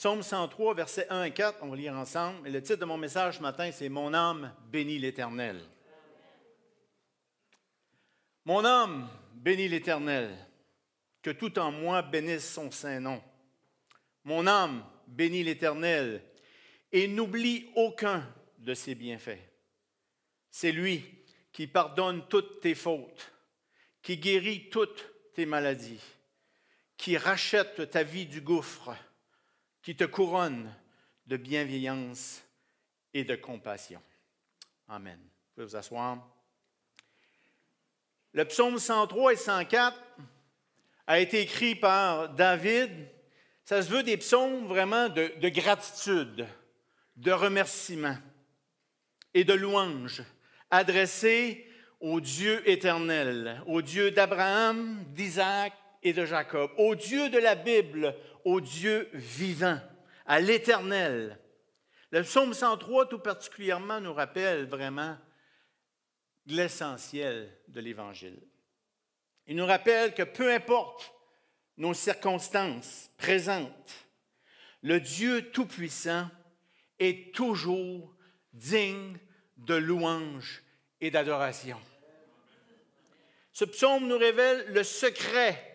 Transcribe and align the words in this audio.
Psaume 0.00 0.22
103, 0.22 0.72
versets 0.72 1.06
1 1.10 1.24
et 1.24 1.30
4, 1.30 1.58
on 1.60 1.68
va 1.68 1.76
lire 1.76 1.92
ensemble. 1.92 2.48
Et 2.48 2.50
le 2.50 2.62
titre 2.62 2.78
de 2.80 2.86
mon 2.86 2.96
message 2.96 3.36
ce 3.36 3.42
matin, 3.42 3.70
c'est 3.70 3.90
Mon 3.90 4.14
âme 4.14 4.50
bénit 4.72 4.98
l'Éternel. 4.98 5.60
Mon 8.46 8.64
âme 8.64 9.10
bénit 9.34 9.68
l'Éternel, 9.68 10.34
que 11.20 11.28
tout 11.28 11.58
en 11.58 11.70
moi 11.70 12.00
bénisse 12.00 12.50
son 12.50 12.70
saint 12.70 12.98
nom. 12.98 13.22
Mon 14.24 14.46
âme 14.46 14.86
bénit 15.06 15.44
l'Éternel 15.44 16.24
et 16.90 17.06
n'oublie 17.06 17.68
aucun 17.76 18.26
de 18.56 18.72
ses 18.72 18.94
bienfaits. 18.94 19.50
C'est 20.50 20.72
lui 20.72 21.04
qui 21.52 21.66
pardonne 21.66 22.26
toutes 22.26 22.62
tes 22.62 22.74
fautes, 22.74 23.34
qui 24.00 24.16
guérit 24.16 24.70
toutes 24.70 25.04
tes 25.34 25.44
maladies, 25.44 26.00
qui 26.96 27.18
rachète 27.18 27.90
ta 27.90 28.02
vie 28.02 28.24
du 28.24 28.40
gouffre, 28.40 28.96
qui 29.82 29.96
te 29.96 30.04
couronne 30.04 30.74
de 31.26 31.36
bienveillance 31.36 32.42
et 33.14 33.24
de 33.24 33.36
compassion. 33.36 34.02
Amen. 34.88 35.18
Vous 35.18 35.54
pouvez 35.54 35.66
vous 35.66 35.76
asseoir. 35.76 36.26
Le 38.32 38.44
psaume 38.44 38.78
103 38.78 39.32
et 39.32 39.36
104 39.36 39.96
a 41.06 41.18
été 41.18 41.40
écrit 41.40 41.74
par 41.74 42.28
David. 42.34 42.90
Ça 43.64 43.82
se 43.82 43.90
veut 43.90 44.02
des 44.02 44.16
psaumes 44.16 44.66
vraiment 44.66 45.08
de, 45.08 45.32
de 45.40 45.48
gratitude, 45.48 46.46
de 47.16 47.32
remerciement 47.32 48.16
et 49.34 49.44
de 49.44 49.54
louange 49.54 50.22
adressés 50.70 51.66
au 52.00 52.20
Dieu 52.20 52.68
éternel, 52.68 53.62
au 53.66 53.82
Dieu 53.82 54.10
d'Abraham, 54.10 55.04
d'Isaac 55.08 55.72
et 56.02 56.12
de 56.12 56.24
Jacob, 56.24 56.70
au 56.78 56.94
Dieu 56.94 57.28
de 57.28 57.38
la 57.38 57.54
Bible, 57.54 58.16
au 58.44 58.60
Dieu 58.60 59.08
vivant, 59.12 59.78
à 60.26 60.40
l'éternel. 60.40 61.38
Le 62.10 62.22
psaume 62.22 62.54
103 62.54 63.08
tout 63.08 63.18
particulièrement 63.18 64.00
nous 64.00 64.14
rappelle 64.14 64.66
vraiment 64.66 65.16
l'essentiel 66.46 67.56
de 67.68 67.80
l'Évangile. 67.80 68.40
Il 69.46 69.56
nous 69.56 69.66
rappelle 69.66 70.14
que 70.14 70.22
peu 70.22 70.52
importe 70.52 71.12
nos 71.76 71.94
circonstances 71.94 73.10
présentes, 73.16 74.08
le 74.82 75.00
Dieu 75.00 75.50
Tout-Puissant 75.50 76.28
est 76.98 77.34
toujours 77.34 78.14
digne 78.52 79.18
de 79.56 79.74
louange 79.74 80.62
et 81.00 81.10
d'adoration. 81.10 81.80
Ce 83.52 83.64
psaume 83.64 84.06
nous 84.06 84.18
révèle 84.18 84.72
le 84.72 84.82
secret 84.82 85.69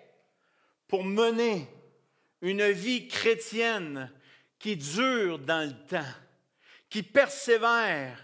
pour 0.87 1.03
mener 1.03 1.67
une 2.41 2.69
vie 2.71 3.07
chrétienne 3.07 4.11
qui 4.59 4.77
dure 4.77 5.39
dans 5.39 5.67
le 5.67 5.87
temps, 5.87 6.13
qui 6.89 7.03
persévère, 7.03 8.17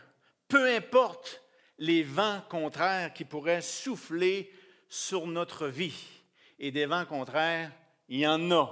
peu 0.47 0.67
importe 0.75 1.41
les 1.77 2.03
vents 2.03 2.41
contraires 2.49 3.13
qui 3.13 3.25
pourraient 3.25 3.61
souffler 3.61 4.51
sur 4.87 5.25
notre 5.27 5.67
vie. 5.67 6.07
Et 6.59 6.71
des 6.71 6.85
vents 6.85 7.05
contraires, 7.05 7.71
il 8.07 8.19
y 8.19 8.27
en 8.27 8.51
a. 8.51 8.69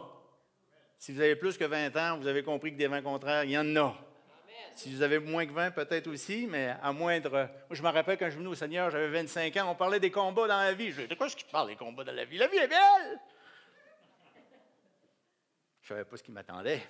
Si 0.99 1.11
vous 1.11 1.21
avez 1.21 1.35
plus 1.35 1.57
que 1.57 1.63
20 1.63 1.95
ans, 1.95 2.19
vous 2.19 2.27
avez 2.27 2.43
compris 2.43 2.71
que 2.71 2.77
des 2.77 2.87
vents 2.87 3.01
contraires, 3.01 3.45
il 3.45 3.51
y 3.51 3.57
en 3.57 3.75
a. 3.75 3.95
Si 4.75 4.93
vous 4.93 5.01
avez 5.01 5.19
moins 5.19 5.45
que 5.45 5.51
20, 5.51 5.71
peut-être 5.71 6.07
aussi, 6.07 6.47
mais 6.47 6.73
à 6.81 6.91
moindre. 6.93 7.31
Moi, 7.31 7.49
je 7.71 7.81
me 7.81 7.89
rappelle 7.89 8.17
quand 8.17 8.25
je 8.25 8.31
suis 8.31 8.39
venu 8.39 8.49
au 8.49 8.55
Seigneur, 8.55 8.91
j'avais 8.91 9.09
25 9.09 9.57
ans, 9.57 9.71
on 9.71 9.75
parlait 9.75 9.99
des 9.99 10.11
combats 10.11 10.47
dans 10.47 10.59
la 10.59 10.73
vie. 10.73 10.91
Je 10.91 11.01
de 11.01 11.15
quoi 11.15 11.27
est-ce 11.27 11.35
qu'il 11.35 11.47
parle 11.47 11.69
des 11.69 11.75
combats 11.75 12.03
dans 12.03 12.13
la 12.13 12.25
vie? 12.25 12.37
La 12.37 12.47
vie 12.47 12.57
est 12.57 12.67
belle! 12.67 13.19
Je 15.89 15.95
ne 15.95 15.97
savais 16.01 16.09
pas 16.11 16.17
ce 16.17 16.21
qui 16.21 16.31
m'attendait. 16.31 16.83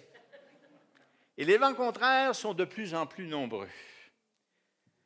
Et 1.37 1.45
les 1.45 1.57
vents 1.57 1.73
contraires 1.73 2.35
sont 2.35 2.53
de 2.53 2.65
plus 2.65 2.93
en 2.93 3.07
plus 3.07 3.27
nombreux. 3.27 3.69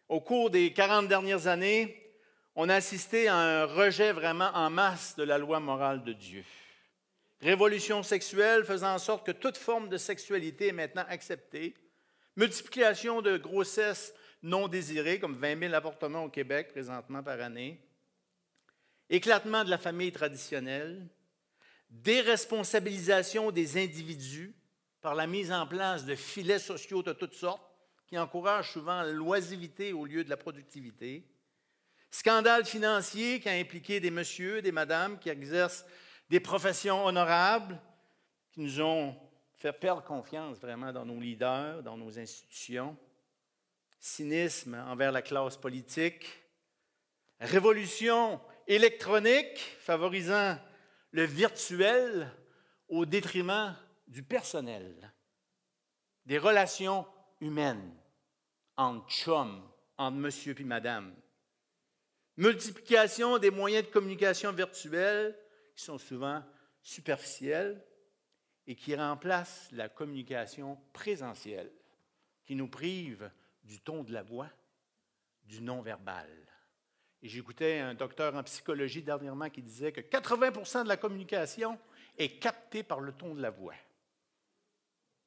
Au 0.10 0.20
cours 0.20 0.50
des 0.50 0.74
40 0.74 1.08
dernières 1.08 1.46
années, 1.46 2.12
on 2.56 2.70
a 2.70 2.76
assisté 2.76 3.28
à 3.28 3.36
un 3.36 3.66
rejet 3.66 4.12
vraiment 4.12 4.50
en 4.56 4.72
masse 4.72 5.16
de 5.16 5.22
la 5.22 5.38
loi 5.38 5.60
morale 5.60 6.04
de 6.04 6.12
Dieu. 6.12 6.44
Révolution 7.40 8.02
sexuelle 8.02 8.66
faisant 8.66 8.96
en 8.96 8.98
sorte 8.98 9.28
que 9.28 9.32
toute 9.32 9.58
forme 9.58 9.90
de 9.90 9.98
sexualité 9.98 10.70
est 10.70 10.72
maintenant 10.72 11.06
acceptée 11.08 11.76
Multiplication 12.36 13.22
de 13.22 13.38
grossesses 13.38 14.12
non 14.42 14.68
désirées, 14.68 15.20
comme 15.20 15.36
20 15.36 15.60
000 15.60 15.74
avortements 15.76 16.24
au 16.24 16.30
Québec 16.30 16.70
présentement 16.72 17.22
par 17.22 17.40
année. 17.40 17.80
Éclatement 19.08 19.64
de 19.64 19.70
la 19.70 19.78
famille 19.78 20.12
traditionnelle. 20.12 21.08
Déresponsabilisation 21.94 23.52
des 23.52 23.82
individus 23.82 24.54
par 25.00 25.16
la 25.16 25.28
mise 25.28 25.52
en 25.52 25.68
place 25.68 26.06
de 26.06 26.16
filets 26.16 26.60
sociaux 26.60 27.04
de 27.04 27.14
toutes 27.14 27.36
sortes 27.36 27.64
qui 28.08 28.18
encouragent 28.18 28.72
souvent 28.72 29.04
l'oisivité 29.04 29.94
au 29.94 30.06
lieu 30.06 30.24
de 30.24 30.30
la 30.30 30.38
productivité. 30.38 31.24
Scandale 32.12 32.66
financier 32.66 33.40
qui 33.40 33.50
a 33.50 33.54
impliqué 33.54 34.00
des 34.00 34.12
messieurs, 34.12 34.62
des 34.62 34.72
madames 34.72 35.18
qui 35.20 35.30
exercent 35.30 35.86
des 36.30 36.40
professions 36.40 37.06
honorables, 37.06 37.80
qui 38.52 38.62
nous 38.62 38.82
ont 38.82 39.16
faire 39.64 39.80
perdre 39.80 40.04
confiance 40.04 40.58
vraiment 40.60 40.92
dans 40.92 41.06
nos 41.06 41.20
leaders, 41.22 41.84
dans 41.84 41.96
nos 41.96 42.20
institutions, 42.20 42.98
cynisme 43.98 44.76
envers 44.88 45.14
la 45.14 45.22
classe 45.22 45.56
politique, 45.56 46.26
révolution 47.40 48.42
électronique 48.68 49.78
favorisant 49.80 50.58
le 51.14 51.24
virtuel 51.24 52.30
au 52.90 53.06
détriment 53.06 53.76
du 54.08 54.24
personnel, 54.24 55.14
des 56.26 56.38
relations 56.38 57.08
humaines 57.40 57.96
entre 58.76 59.08
chums, 59.10 59.64
entre 59.98 60.18
monsieur 60.18 60.60
et 60.60 60.64
madame, 60.64 61.16
multiplication 62.36 63.38
des 63.38 63.52
moyens 63.52 63.86
de 63.86 63.92
communication 63.92 64.52
virtuels 64.52 65.38
qui 65.76 65.84
sont 65.84 65.98
souvent 65.98 66.44
superficiels, 66.82 67.82
et 68.66 68.76
qui 68.76 68.96
remplace 68.96 69.70
la 69.72 69.90
communication 69.90 70.78
présentielle, 70.94 71.72
qui 72.44 72.56
nous 72.56 72.70
prive 72.70 73.30
du 73.64 73.82
ton 73.82 74.04
de 74.04 74.14
la 74.14 74.24
voix, 74.24 74.50
du 75.44 75.62
non-verbal. 75.62 76.30
Et 77.24 77.30
j'écoutais 77.30 77.80
un 77.80 77.94
docteur 77.94 78.36
en 78.36 78.44
psychologie 78.44 79.02
dernièrement 79.02 79.50
qui 79.50 79.62
disait 79.62 79.94
que 79.94 80.02
80% 80.02 80.84
de 80.84 80.90
la 80.90 80.98
communication 80.98 81.80
est 82.18 82.38
captée 82.38 82.84
par 82.84 83.00
le 83.00 83.14
ton 83.14 83.34
de 83.34 83.42
la 83.42 83.50
voix. 83.50 83.76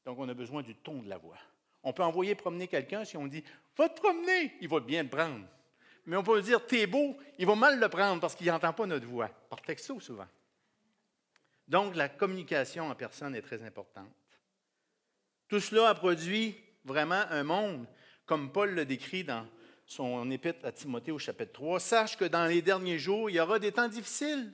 Donc, 0.04 0.18
on 0.18 0.28
a 0.28 0.34
besoin 0.34 0.62
du 0.62 0.74
ton 0.74 1.02
de 1.02 1.08
la 1.08 1.16
voix. 1.16 1.38
On 1.82 1.94
peut 1.94 2.04
envoyer 2.04 2.34
promener 2.34 2.68
quelqu'un 2.68 3.06
si 3.06 3.16
on 3.16 3.26
dit 3.26 3.42
Va 3.78 3.88
te 3.88 3.98
promener, 3.98 4.52
il 4.60 4.68
va 4.68 4.80
bien 4.80 5.02
le 5.02 5.08
prendre. 5.08 5.46
Mais 6.04 6.16
on 6.16 6.22
peut 6.22 6.42
dire 6.42 6.66
T'es 6.66 6.86
beau, 6.86 7.16
il 7.38 7.46
va 7.46 7.54
mal 7.54 7.80
le 7.80 7.88
prendre 7.88 8.20
parce 8.20 8.34
qu'il 8.34 8.46
n'entend 8.48 8.74
pas 8.74 8.86
notre 8.86 9.06
voix, 9.06 9.28
par 9.48 9.62
texto 9.62 9.98
souvent. 9.98 10.28
Donc, 11.66 11.96
la 11.96 12.10
communication 12.10 12.90
en 12.90 12.94
personne 12.94 13.34
est 13.34 13.42
très 13.42 13.62
importante. 13.62 14.12
Tout 15.48 15.60
cela 15.60 15.88
a 15.88 15.94
produit 15.94 16.56
vraiment 16.84 17.24
un 17.30 17.42
monde, 17.42 17.86
comme 18.26 18.52
Paul 18.52 18.74
le 18.74 18.84
décrit 18.84 19.24
dans 19.24 19.48
son 19.86 20.28
épître 20.30 20.66
à 20.66 20.72
Timothée 20.72 21.12
au 21.12 21.18
chapitre 21.18 21.52
3. 21.52 21.80
Sache 21.80 22.16
que 22.16 22.24
dans 22.24 22.46
les 22.46 22.60
derniers 22.60 22.98
jours, 22.98 23.30
il 23.30 23.36
y 23.36 23.40
aura 23.40 23.58
des 23.58 23.72
temps 23.72 23.88
difficiles, 23.88 24.52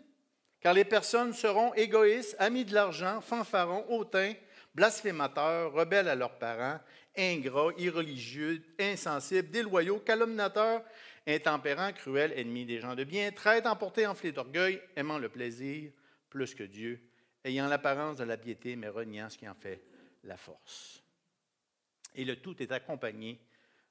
car 0.60 0.74
les 0.74 0.84
personnes 0.84 1.32
seront 1.32 1.74
égoïstes, 1.74 2.36
amis 2.38 2.64
de 2.64 2.74
l'argent, 2.74 3.20
fanfarons, 3.20 3.86
hautains, 3.88 4.34
blasphémateurs, 4.74 5.72
rebelles 5.72 6.08
à 6.08 6.14
leurs 6.14 6.38
parents, 6.38 6.78
ingrats, 7.16 7.72
irreligieux, 7.78 8.62
insensibles, 8.78 9.50
déloyaux, 9.50 10.00
calomniateurs, 10.00 10.82
intempérants, 11.26 11.92
cruels, 11.92 12.32
ennemis 12.36 12.66
des 12.66 12.80
gens 12.80 12.94
de 12.94 13.04
bien, 13.04 13.30
traîtres, 13.32 13.68
emportés, 13.68 14.06
enflés 14.06 14.32
d'orgueil, 14.32 14.80
aimant 14.96 15.18
le 15.18 15.28
plaisir, 15.30 15.92
plus 16.28 16.54
que 16.54 16.64
Dieu, 16.64 17.00
ayant 17.44 17.68
l'apparence 17.68 18.16
de 18.16 18.24
la 18.24 18.36
piété, 18.36 18.76
mais 18.76 18.88
reniant 18.88 19.28
ce 19.30 19.38
qui 19.38 19.48
en 19.48 19.54
fait 19.54 19.82
la 20.24 20.36
force. 20.36 21.02
Et 22.14 22.24
le 22.24 22.36
tout 22.36 22.62
est 22.62 22.72
accompagné 22.72 23.40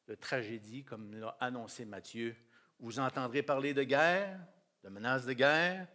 de 0.07 0.15
tragédies, 0.15 0.83
comme 0.83 1.13
l'a 1.13 1.37
annoncé 1.39 1.85
Matthieu. 1.85 2.35
Vous 2.79 2.99
entendrez 2.99 3.43
parler 3.43 3.73
de 3.73 3.83
guerre, 3.83 4.39
de 4.83 4.89
menaces 4.89 5.25
de 5.25 5.33
guerre. 5.33 5.87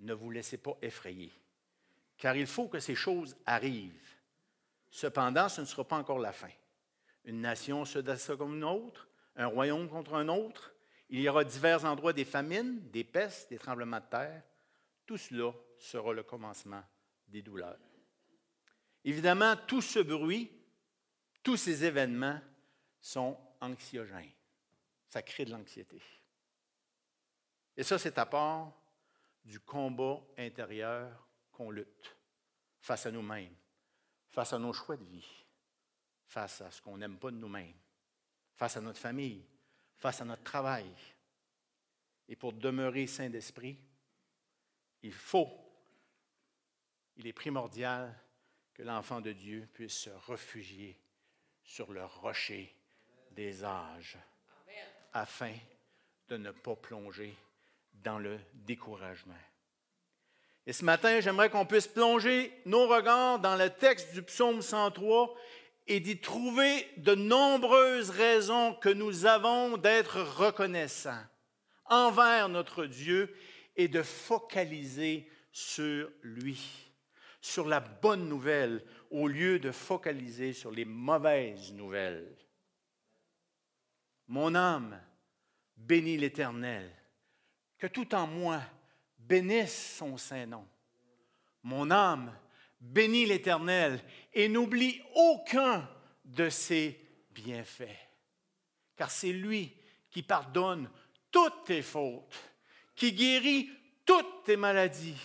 Ne 0.00 0.12
vous 0.12 0.30
laissez 0.30 0.58
pas 0.58 0.76
effrayer, 0.80 1.32
car 2.16 2.36
il 2.36 2.46
faut 2.46 2.68
que 2.68 2.78
ces 2.78 2.94
choses 2.94 3.36
arrivent. 3.46 4.16
Cependant, 4.90 5.48
ce 5.48 5.60
ne 5.60 5.66
sera 5.66 5.86
pas 5.86 5.96
encore 5.96 6.20
la 6.20 6.32
fin. 6.32 6.50
Une 7.24 7.40
nation 7.40 7.84
se 7.84 7.98
décidera 7.98 8.36
comme 8.36 8.54
une 8.54 8.64
autre, 8.64 9.08
un 9.36 9.46
royaume 9.46 9.88
contre 9.88 10.14
un 10.14 10.28
autre. 10.28 10.72
Il 11.10 11.20
y 11.20 11.28
aura 11.28 11.44
divers 11.44 11.84
endroits 11.84 12.12
des 12.12 12.24
famines, 12.24 12.80
des 12.90 13.04
pestes, 13.04 13.50
des 13.50 13.58
tremblements 13.58 14.00
de 14.00 14.06
terre. 14.10 14.42
Tout 15.04 15.16
cela 15.16 15.52
sera 15.78 16.12
le 16.12 16.22
commencement 16.22 16.82
des 17.26 17.42
douleurs. 17.42 17.78
Évidemment, 19.04 19.56
tout 19.66 19.80
ce 19.80 20.00
bruit, 20.00 20.50
tous 21.42 21.56
ces 21.56 21.84
événements 21.84 22.40
sont 23.00 23.38
anxiogènes. 23.60 24.32
Ça 25.08 25.22
crée 25.22 25.44
de 25.44 25.50
l'anxiété. 25.50 26.00
Et 27.76 27.82
ça, 27.82 27.98
c'est 27.98 28.18
à 28.18 28.26
part 28.26 28.72
du 29.44 29.60
combat 29.60 30.20
intérieur 30.36 31.26
qu'on 31.52 31.70
lutte 31.70 32.16
face 32.80 33.06
à 33.06 33.10
nous-mêmes 33.10 33.54
face 34.38 34.52
à 34.52 34.58
nos 34.60 34.72
choix 34.72 34.96
de 34.96 35.04
vie, 35.04 35.26
face 36.26 36.60
à 36.60 36.70
ce 36.70 36.80
qu'on 36.80 36.96
n'aime 36.96 37.18
pas 37.18 37.30
de 37.30 37.36
nous-mêmes, 37.36 37.74
face 38.54 38.76
à 38.76 38.80
notre 38.80 39.00
famille, 39.00 39.44
face 39.96 40.20
à 40.20 40.24
notre 40.24 40.44
travail. 40.44 40.86
Et 42.28 42.36
pour 42.36 42.52
demeurer 42.52 43.06
saint 43.06 43.30
d'esprit, 43.30 43.78
il 45.02 45.12
faut, 45.12 45.48
il 47.16 47.26
est 47.26 47.32
primordial 47.32 48.14
que 48.74 48.82
l'enfant 48.82 49.20
de 49.20 49.32
Dieu 49.32 49.68
puisse 49.72 49.98
se 49.98 50.10
réfugier 50.10 51.00
sur 51.64 51.92
le 51.92 52.04
rocher 52.04 52.74
des 53.38 53.62
âges 53.62 54.18
afin 55.12 55.54
de 56.28 56.36
ne 56.36 56.50
pas 56.50 56.74
plonger 56.74 57.32
dans 57.92 58.18
le 58.18 58.36
découragement. 58.52 59.44
Et 60.66 60.72
ce 60.72 60.84
matin, 60.84 61.20
j'aimerais 61.20 61.48
qu'on 61.48 61.64
puisse 61.64 61.86
plonger 61.86 62.52
nos 62.66 62.88
regards 62.88 63.38
dans 63.38 63.54
le 63.54 63.70
texte 63.70 64.12
du 64.12 64.24
psaume 64.24 64.60
103 64.60 65.36
et 65.86 66.00
d'y 66.00 66.18
trouver 66.18 66.84
de 66.96 67.14
nombreuses 67.14 68.10
raisons 68.10 68.74
que 68.74 68.88
nous 68.88 69.24
avons 69.24 69.76
d'être 69.76 70.20
reconnaissants 70.20 71.24
envers 71.84 72.48
notre 72.48 72.86
Dieu 72.86 73.32
et 73.76 73.86
de 73.86 74.02
focaliser 74.02 75.30
sur 75.52 76.10
lui, 76.22 76.90
sur 77.40 77.68
la 77.68 77.78
bonne 77.78 78.28
nouvelle, 78.28 78.84
au 79.12 79.28
lieu 79.28 79.60
de 79.60 79.70
focaliser 79.70 80.52
sur 80.52 80.72
les 80.72 80.84
mauvaises 80.84 81.72
nouvelles. 81.72 82.36
Mon 84.28 84.54
âme 84.54 85.00
bénit 85.76 86.18
l'Éternel, 86.18 86.90
que 87.78 87.86
tout 87.86 88.14
en 88.14 88.26
moi 88.26 88.60
bénisse 89.18 89.96
son 89.96 90.16
saint 90.16 90.46
nom. 90.46 90.66
Mon 91.62 91.90
âme 91.90 92.34
bénit 92.80 93.26
l'Éternel 93.26 94.00
et 94.32 94.48
n'oublie 94.48 95.00
aucun 95.14 95.88
de 96.24 96.50
ses 96.50 97.00
bienfaits, 97.30 98.08
car 98.96 99.10
c'est 99.10 99.32
lui 99.32 99.74
qui 100.10 100.22
pardonne 100.22 100.90
toutes 101.30 101.64
tes 101.64 101.82
fautes, 101.82 102.34
qui 102.94 103.12
guérit 103.12 103.70
toutes 104.04 104.44
tes 104.44 104.56
maladies, 104.56 105.20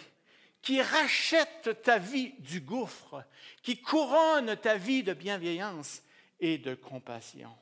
qui 0.62 0.82
rachète 0.82 1.82
ta 1.82 1.98
vie 1.98 2.34
du 2.40 2.62
gouffre, 2.62 3.26
qui 3.62 3.82
couronne 3.82 4.56
ta 4.58 4.78
vie 4.78 5.04
de 5.04 5.14
bienveillance 5.14 6.02
et 6.40 6.58
de 6.58 6.76
compassion. 6.76 7.54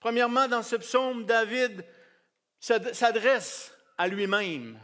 Premièrement, 0.00 0.48
dans 0.48 0.62
ce 0.62 0.76
psaume, 0.76 1.24
David 1.24 1.84
s'adresse 2.60 3.72
à 3.96 4.06
lui-même. 4.08 4.78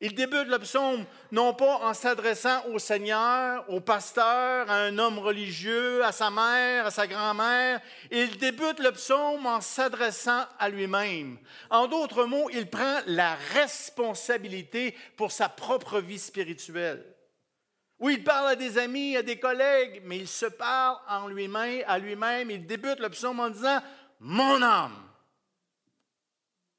Il 0.00 0.14
débute 0.14 0.48
le 0.48 0.58
psaume 0.58 1.06
non 1.32 1.54
pas 1.54 1.76
en 1.76 1.94
s'adressant 1.94 2.66
au 2.66 2.78
Seigneur, 2.78 3.64
au 3.70 3.80
pasteur, 3.80 4.68
à 4.70 4.74
un 4.74 4.98
homme 4.98 5.18
religieux, 5.18 6.04
à 6.04 6.12
sa 6.12 6.30
mère, 6.30 6.86
à 6.86 6.90
sa 6.90 7.06
grand-mère. 7.06 7.80
Il 8.10 8.36
débute 8.36 8.80
le 8.80 8.92
psaume 8.92 9.46
en 9.46 9.60
s'adressant 9.60 10.44
à 10.58 10.68
lui-même. 10.68 11.38
En 11.70 11.86
d'autres 11.86 12.24
mots, 12.24 12.50
il 12.52 12.68
prend 12.68 12.98
la 13.06 13.36
responsabilité 13.54 14.94
pour 15.16 15.32
sa 15.32 15.48
propre 15.48 16.00
vie 16.00 16.18
spirituelle. 16.18 17.02
Oui, 18.00 18.16
il 18.18 18.24
parle 18.24 18.48
à 18.48 18.56
des 18.56 18.76
amis, 18.76 19.16
à 19.16 19.22
des 19.22 19.38
collègues, 19.38 20.02
mais 20.04 20.18
il 20.18 20.28
se 20.28 20.46
parle 20.46 20.98
en 21.08 21.28
lui-même, 21.28 21.84
à 21.86 21.98
lui-même. 21.98 22.50
Il 22.50 22.66
débute 22.66 22.98
le 22.98 23.08
psaume 23.08 23.40
en 23.40 23.48
disant 23.48 23.80
Mon 24.20 24.62
âme, 24.62 25.04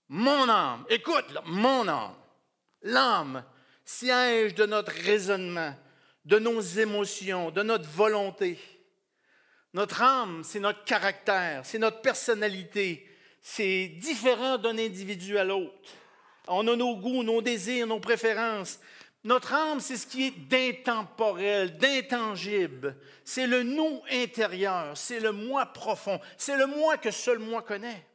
mon 0.09 0.47
âme, 0.49 0.85
écoute, 0.89 1.25
mon 1.45 1.87
âme. 1.87 2.15
L'âme, 2.83 3.43
siège 3.83 4.53
de 4.53 4.65
notre 4.65 4.91
raisonnement, 4.91 5.73
de 6.23 6.37
nos 6.37 6.61
émotions, 6.61 7.49
de 7.49 7.63
notre 7.63 7.89
volonté. 7.89 8.59
Notre 9.73 10.01
âme, 10.03 10.43
c'est 10.43 10.59
notre 10.59 10.83
caractère, 10.83 11.65
c'est 11.65 11.79
notre 11.79 12.01
personnalité. 12.01 13.09
C'est 13.41 13.87
différent 13.87 14.57
d'un 14.57 14.77
individu 14.77 15.37
à 15.37 15.43
l'autre. 15.43 15.73
On 16.47 16.67
a 16.67 16.75
nos 16.75 16.95
goûts, 16.95 17.23
nos 17.23 17.41
désirs, 17.41 17.87
nos 17.87 17.99
préférences. 17.99 18.79
Notre 19.25 19.53
âme, 19.53 19.79
c'est 19.79 19.97
ce 19.97 20.05
qui 20.05 20.27
est 20.27 20.31
d'intemporel, 20.31 21.79
d'intangible. 21.79 22.95
C'est 23.23 23.47
le 23.47 23.63
nous 23.63 24.03
intérieur, 24.11 24.95
c'est 24.95 25.19
le 25.19 25.31
moi 25.31 25.65
profond, 25.65 26.21
c'est 26.37 26.55
le 26.55 26.67
moi 26.67 26.97
que 26.97 27.09
seul 27.09 27.39
moi 27.39 27.63
connais. 27.63 28.05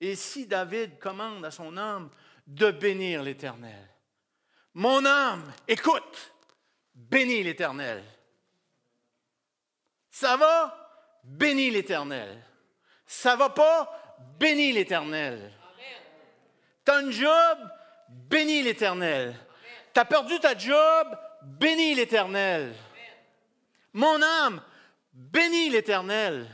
Et 0.00 0.14
si 0.14 0.46
David 0.46 1.00
commande 1.00 1.44
à 1.44 1.50
son 1.50 1.76
âme 1.76 2.10
de 2.46 2.70
bénir 2.70 3.24
l'Éternel. 3.24 3.88
Mon 4.72 5.04
âme, 5.04 5.52
écoute, 5.66 6.32
bénis 6.94 7.42
l'Éternel. 7.42 8.04
Ça 10.12 10.36
va? 10.36 11.20
Bénis 11.24 11.72
l'Éternel. 11.72 12.40
Ça 13.04 13.34
va 13.34 13.48
pas? 13.48 14.16
Bénis 14.38 14.72
l'Éternel. 14.72 15.52
Un 16.86 17.10
job? 17.10 17.58
Bénis 18.08 18.62
l'Éternel. 18.62 19.34
T'as 19.92 20.04
perdu 20.04 20.38
ta 20.40 20.56
job? 20.56 21.18
Bénis 21.42 21.94
l'Éternel. 21.94 22.74
Mon 23.92 24.20
âme, 24.22 24.62
bénis 25.12 25.70
l'Éternel. 25.70 26.46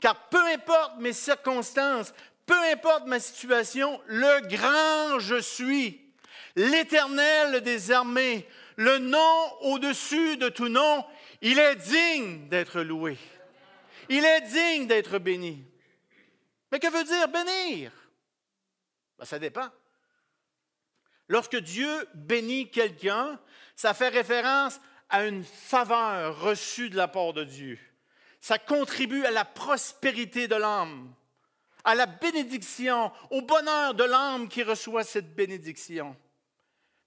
Car 0.00 0.28
peu 0.28 0.44
importe 0.46 0.98
mes 0.98 1.12
circonstances, 1.12 2.12
peu 2.46 2.58
importe 2.72 3.06
ma 3.06 3.20
situation, 3.20 4.00
le 4.06 4.46
grand 4.48 5.18
je 5.18 5.40
suis, 5.40 6.12
l'éternel 6.56 7.62
des 7.62 7.90
armées, 7.90 8.46
le 8.76 8.98
nom 8.98 9.52
au-dessus 9.62 10.36
de 10.36 10.48
tout 10.48 10.68
nom, 10.68 11.04
il 11.40 11.58
est 11.58 11.76
digne 11.76 12.48
d'être 12.48 12.80
loué. 12.80 13.16
Il 14.08 14.24
est 14.24 14.42
digne 14.42 14.86
d'être 14.86 15.18
béni. 15.18 15.64
Mais 16.70 16.78
que 16.78 16.90
veut 16.90 17.04
dire 17.04 17.28
bénir? 17.28 17.92
Ben, 19.18 19.24
ça 19.24 19.38
dépend. 19.38 19.68
Lorsque 21.28 21.56
Dieu 21.56 22.08
bénit 22.14 22.70
quelqu'un, 22.70 23.38
ça 23.76 23.94
fait 23.94 24.08
référence 24.08 24.80
à 25.08 25.26
une 25.26 25.44
faveur 25.44 26.40
reçue 26.40 26.90
de 26.90 26.96
la 26.96 27.08
part 27.08 27.32
de 27.32 27.44
Dieu. 27.44 27.78
Ça 28.40 28.58
contribue 28.58 29.24
à 29.24 29.30
la 29.30 29.44
prospérité 29.44 30.48
de 30.48 30.56
l'âme 30.56 31.14
à 31.84 31.94
la 31.94 32.06
bénédiction, 32.06 33.12
au 33.30 33.42
bonheur 33.42 33.94
de 33.94 34.04
l'âme 34.04 34.48
qui 34.48 34.62
reçoit 34.62 35.04
cette 35.04 35.34
bénédiction. 35.34 36.16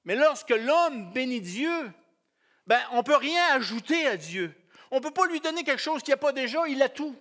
Mais 0.05 0.15
lorsque 0.15 0.51
l'homme 0.51 1.11
bénit 1.11 1.41
Dieu, 1.41 1.91
ben, 2.67 2.79
on 2.91 2.97
ne 2.97 3.01
peut 3.01 3.15
rien 3.15 3.55
ajouter 3.55 4.07
à 4.07 4.15
Dieu. 4.15 4.53
On 4.91 4.97
ne 4.97 5.01
peut 5.01 5.11
pas 5.11 5.25
lui 5.25 5.41
donner 5.41 5.63
quelque 5.63 5.81
chose 5.81 6.01
qu'il 6.01 6.11
n'y 6.11 6.13
a 6.13 6.17
pas 6.17 6.31
déjà, 6.31 6.67
il 6.67 6.81
a 6.81 6.89
tout. 6.89 7.15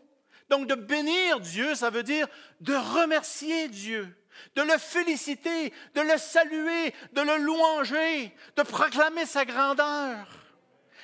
Donc 0.51 0.69
de 0.69 0.75
bénir 0.75 1.41
Dieu, 1.41 1.75
ça 1.75 1.91
veut 1.91 2.05
dire 2.05 2.29
de 2.61 2.75
remercier 2.75 3.69
Dieu, 3.69 4.15
de 4.55 4.63
le 4.63 4.79
féliciter, 4.79 5.73
de 5.95 6.01
le 6.01 6.19
saluer, 6.19 6.95
de 7.13 7.21
le 7.21 7.37
louanger, 7.39 8.35
de 8.57 8.63
proclamer 8.63 9.27
sa 9.27 9.45
grandeur. 9.45 10.27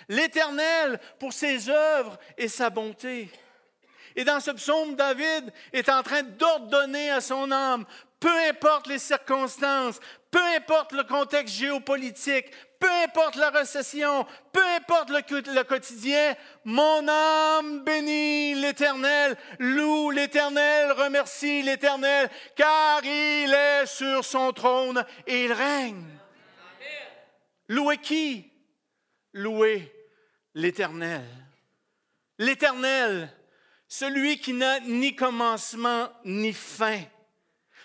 L'Éternel 0.08 1.00
pour 1.18 1.32
ses 1.32 1.68
œuvres 1.68 2.18
et 2.36 2.48
sa 2.48 2.70
bonté. 2.70 3.30
Et 4.16 4.24
dans 4.24 4.40
ce 4.40 4.50
psaume, 4.50 4.94
David 4.94 5.52
est 5.72 5.88
en 5.88 6.02
train 6.02 6.22
d'ordonner 6.22 7.10
à 7.10 7.20
son 7.20 7.50
âme, 7.50 7.86
peu 8.20 8.36
importe 8.48 8.86
les 8.86 8.98
circonstances, 8.98 10.00
peu 10.30 10.42
importe 10.56 10.92
le 10.92 11.04
contexte 11.04 11.54
géopolitique, 11.54 12.50
peu 12.82 12.90
importe 12.90 13.36
la 13.36 13.50
récession, 13.50 14.26
peu 14.50 14.64
importe 14.76 15.10
le, 15.10 15.62
quotidien, 15.62 16.34
mon 16.64 17.06
âme 17.06 17.84
bénit 17.84 18.54
l'Éternel, 18.56 19.36
loue 19.60 20.10
l'Éternel, 20.10 20.90
remercie 20.90 21.62
l'Éternel, 21.62 22.28
car 22.56 23.04
il 23.04 23.54
est 23.54 23.86
sur 23.86 24.24
son 24.24 24.52
trône 24.52 25.04
et 25.28 25.44
il 25.44 25.52
règne. 25.52 26.04
Louez 27.68 27.98
qui? 27.98 28.50
Louez 29.32 29.92
l'Éternel. 30.54 31.24
L'Éternel, 32.38 33.32
celui 33.86 34.40
qui 34.40 34.54
n'a 34.54 34.80
ni 34.80 35.14
commencement 35.14 36.08
ni 36.24 36.52
fin, 36.52 37.00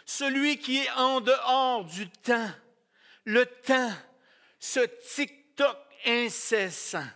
celui 0.07 0.57
qui 0.57 0.79
est 0.79 0.91
en 0.93 1.21
dehors 1.21 1.85
du 1.85 2.09
temps, 2.09 2.49
le 3.25 3.45
temps, 3.45 3.91
ce 4.59 4.79
tic-toc 5.15 5.77
incessant, 6.05 7.07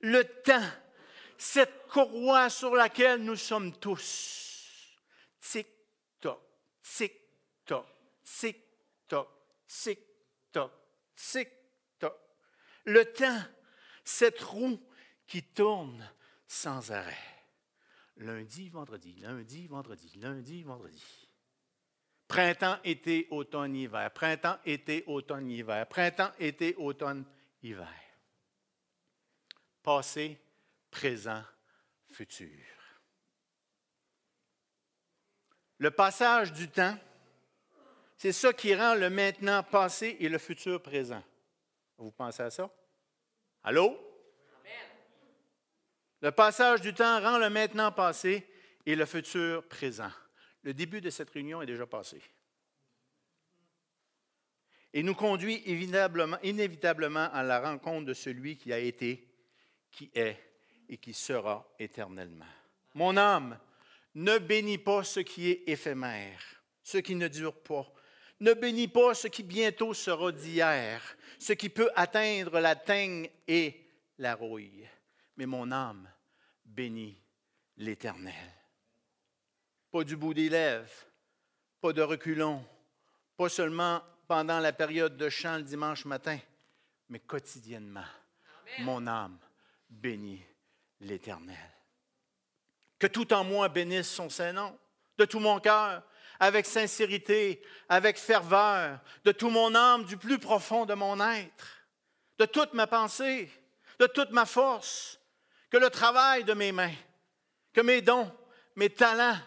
le 0.00 0.22
temps, 0.42 0.70
cette 1.38 1.86
courroie 1.88 2.50
sur 2.50 2.74
laquelle 2.74 3.22
nous 3.22 3.36
sommes 3.36 3.76
tous. 3.78 4.98
Tic-toc, 5.40 6.40
tic-toc, 6.82 7.86
tic-toc, 8.22 9.28
tic-toc, 9.66 10.72
tic-toc. 11.16 12.14
Le 12.84 13.04
temps, 13.12 13.42
cette 14.04 14.40
roue 14.40 14.80
qui 15.26 15.42
tourne 15.42 16.08
sans 16.46 16.92
arrêt 16.92 17.32
lundi, 18.16 18.68
vendredi, 18.68 19.14
lundi, 19.20 19.66
vendredi, 19.66 20.10
lundi, 20.18 20.62
vendredi. 20.62 21.21
Printemps, 22.32 22.78
été, 22.82 23.28
automne, 23.30 23.76
hiver. 23.76 24.10
Printemps, 24.10 24.56
été, 24.64 25.04
automne, 25.06 25.50
hiver. 25.50 25.86
Printemps, 25.86 26.30
été, 26.38 26.74
automne, 26.76 27.26
hiver. 27.62 27.86
passé, 29.82 30.38
présent, 30.90 31.44
futur. 32.10 32.48
Le 35.76 35.90
passage 35.90 36.54
du 36.54 36.70
temps, 36.70 36.96
c'est 38.16 38.32
ça 38.32 38.54
qui 38.54 38.74
rend 38.74 38.94
le 38.94 39.10
maintenant 39.10 39.62
passé 39.62 40.16
et 40.18 40.30
le 40.30 40.38
futur 40.38 40.80
présent. 40.80 41.22
Vous 41.98 42.12
pensez 42.12 42.44
à 42.44 42.50
ça? 42.50 42.70
Allô? 43.62 43.94
Le 46.22 46.30
passage 46.32 46.80
du 46.80 46.94
temps 46.94 47.20
rend 47.20 47.36
le 47.36 47.50
maintenant 47.50 47.92
passé 47.92 48.48
et 48.86 48.96
le 48.96 49.04
futur 49.04 49.68
présent. 49.68 50.10
Le 50.62 50.74
début 50.74 51.00
de 51.00 51.10
cette 51.10 51.30
réunion 51.30 51.62
est 51.62 51.66
déjà 51.66 51.86
passé. 51.86 52.20
Et 54.92 55.02
nous 55.02 55.14
conduit 55.14 55.62
inévitablement, 55.66 57.30
à 57.32 57.42
la 57.42 57.60
rencontre 57.60 58.06
de 58.06 58.14
celui 58.14 58.56
qui 58.56 58.72
a 58.72 58.78
été, 58.78 59.26
qui 59.90 60.10
est 60.14 60.36
et 60.88 60.98
qui 60.98 61.14
sera 61.14 61.66
éternellement. 61.78 62.44
Mon 62.94 63.16
âme, 63.16 63.58
ne 64.14 64.38
bénis 64.38 64.78
pas 64.78 65.04
ce 65.04 65.20
qui 65.20 65.48
est 65.50 65.62
éphémère, 65.66 66.62
ce 66.82 66.98
qui 66.98 67.14
ne 67.14 67.28
dure 67.28 67.62
pas. 67.62 67.90
Ne 68.40 68.52
bénis 68.52 68.88
pas 68.88 69.14
ce 69.14 69.28
qui 69.28 69.42
bientôt 69.42 69.94
sera 69.94 70.32
d'hier, 70.32 71.16
ce 71.38 71.54
qui 71.54 71.70
peut 71.70 71.90
atteindre 71.94 72.60
la 72.60 72.76
teigne 72.76 73.30
et 73.48 73.86
la 74.18 74.34
rouille. 74.34 74.86
Mais 75.36 75.46
mon 75.46 75.72
âme, 75.72 76.10
bénis 76.64 77.18
l'Éternel. 77.76 78.61
Pas 79.92 80.04
du 80.04 80.16
bout 80.16 80.32
des 80.32 80.48
lèvres, 80.48 80.90
pas 81.82 81.92
de 81.92 82.00
reculons, 82.00 82.64
pas 83.36 83.50
seulement 83.50 84.02
pendant 84.26 84.58
la 84.58 84.72
période 84.72 85.18
de 85.18 85.28
chant 85.28 85.58
le 85.58 85.62
dimanche 85.64 86.06
matin, 86.06 86.38
mais 87.10 87.18
quotidiennement. 87.18 88.06
Mon 88.78 89.06
âme 89.06 89.38
bénit 89.90 90.42
l'Éternel. 91.00 91.70
Que 92.98 93.06
tout 93.06 93.34
en 93.34 93.44
moi 93.44 93.68
bénisse 93.68 94.08
son 94.08 94.30
Saint-Nom, 94.30 94.78
de 95.18 95.26
tout 95.26 95.40
mon 95.40 95.60
cœur, 95.60 96.02
avec 96.40 96.64
sincérité, 96.64 97.62
avec 97.86 98.16
ferveur, 98.16 98.98
de 99.24 99.32
tout 99.32 99.50
mon 99.50 99.74
âme, 99.74 100.06
du 100.06 100.16
plus 100.16 100.38
profond 100.38 100.86
de 100.86 100.94
mon 100.94 101.20
être, 101.20 101.86
de 102.38 102.46
toute 102.46 102.72
ma 102.72 102.86
pensée, 102.86 103.50
de 103.98 104.06
toute 104.06 104.30
ma 104.30 104.46
force, 104.46 105.20
que 105.68 105.76
le 105.76 105.90
travail 105.90 106.44
de 106.44 106.54
mes 106.54 106.72
mains, 106.72 106.94
que 107.74 107.82
mes 107.82 108.00
dons, 108.00 108.32
mes 108.74 108.88
talents 108.88 109.38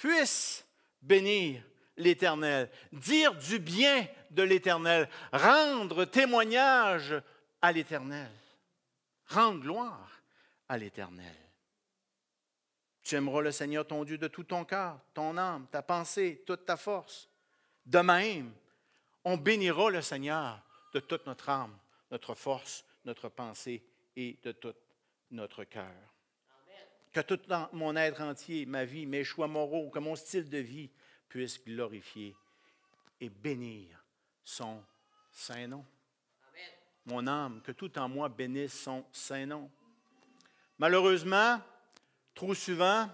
puissent 0.00 0.66
bénir 1.02 1.62
l'Éternel, 1.96 2.70
dire 2.90 3.34
du 3.34 3.58
bien 3.58 4.06
de 4.30 4.42
l'Éternel, 4.42 5.08
rendre 5.30 6.06
témoignage 6.06 7.14
à 7.60 7.70
l'Éternel, 7.70 8.30
rendre 9.26 9.60
gloire 9.60 10.22
à 10.68 10.78
l'Éternel. 10.78 11.36
Tu 13.02 13.14
aimeras 13.14 13.42
le 13.42 13.52
Seigneur 13.52 13.86
ton 13.86 14.04
Dieu 14.04 14.16
de 14.16 14.28
tout 14.28 14.44
ton 14.44 14.64
cœur, 14.64 14.98
ton 15.12 15.36
âme, 15.36 15.66
ta 15.70 15.82
pensée, 15.82 16.42
toute 16.46 16.64
ta 16.64 16.78
force. 16.78 17.28
De 17.84 17.98
même, 17.98 18.52
on 19.24 19.36
bénira 19.36 19.90
le 19.90 20.00
Seigneur 20.00 20.62
de 20.94 21.00
toute 21.00 21.26
notre 21.26 21.50
âme, 21.50 21.76
notre 22.10 22.34
force, 22.34 22.86
notre 23.04 23.28
pensée 23.28 23.84
et 24.16 24.38
de 24.42 24.52
tout 24.52 24.74
notre 25.30 25.64
cœur. 25.64 26.09
Que 27.12 27.20
tout 27.20 27.40
mon 27.72 27.96
être 27.96 28.20
entier, 28.20 28.66
ma 28.66 28.84
vie, 28.84 29.06
mes 29.06 29.24
choix 29.24 29.48
moraux, 29.48 29.90
que 29.90 29.98
mon 29.98 30.14
style 30.14 30.48
de 30.48 30.58
vie 30.58 30.90
puisse 31.28 31.62
glorifier 31.64 32.36
et 33.20 33.28
bénir 33.28 34.04
son 34.44 34.82
saint 35.30 35.66
nom. 35.66 35.84
Mon 37.06 37.26
âme, 37.26 37.62
que 37.62 37.72
tout 37.72 37.98
en 37.98 38.08
moi 38.08 38.28
bénisse 38.28 38.82
son 38.82 39.04
saint 39.12 39.46
nom. 39.46 39.70
Malheureusement, 40.78 41.60
trop 42.34 42.54
souvent, 42.54 43.08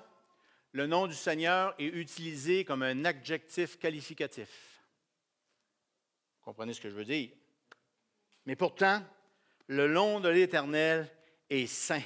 le 0.72 0.86
nom 0.86 1.06
du 1.06 1.14
Seigneur 1.14 1.74
est 1.78 1.86
utilisé 1.86 2.64
comme 2.64 2.82
un 2.82 3.04
adjectif 3.06 3.78
qualificatif. 3.78 4.82
Vous 6.38 6.44
comprenez 6.44 6.74
ce 6.74 6.80
que 6.80 6.90
je 6.90 6.94
veux 6.94 7.04
dire? 7.04 7.30
Mais 8.44 8.56
pourtant, 8.56 9.02
le 9.68 9.88
nom 9.88 10.20
de 10.20 10.28
l'Éternel 10.28 11.10
est 11.48 11.66
saint, 11.66 12.02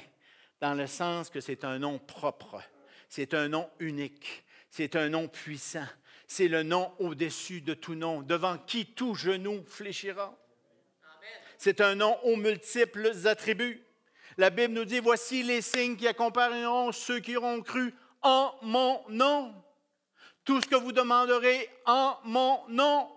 dans 0.61 0.75
le 0.75 0.87
sens 0.87 1.29
que 1.29 1.41
c'est 1.41 1.65
un 1.65 1.79
nom 1.79 1.97
propre, 1.97 2.61
c'est 3.09 3.33
un 3.33 3.49
nom 3.49 3.69
unique, 3.79 4.43
c'est 4.69 4.95
un 4.95 5.09
nom 5.09 5.27
puissant, 5.27 5.87
c'est 6.27 6.47
le 6.47 6.63
nom 6.63 6.93
au-dessus 6.99 7.61
de 7.61 7.73
tout 7.73 7.95
nom, 7.95 8.21
devant 8.21 8.57
qui 8.59 8.85
tout 8.85 9.15
genou 9.15 9.63
fléchira. 9.67 10.37
C'est 11.57 11.81
un 11.81 11.95
nom 11.95 12.17
aux 12.23 12.37
multiples 12.37 13.11
attributs. 13.25 13.83
La 14.37 14.49
Bible 14.49 14.73
nous 14.73 14.85
dit, 14.85 14.99
voici 14.99 15.43
les 15.43 15.61
signes 15.61 15.97
qui 15.97 16.07
accompagneront 16.07 16.91
ceux 16.91 17.19
qui 17.19 17.35
auront 17.35 17.61
cru 17.61 17.93
en 18.21 18.55
mon 18.61 19.01
nom. 19.09 19.53
Tout 20.43 20.61
ce 20.61 20.67
que 20.67 20.75
vous 20.75 20.91
demanderez 20.91 21.69
en 21.85 22.17
mon 22.23 22.67
nom. 22.69 23.09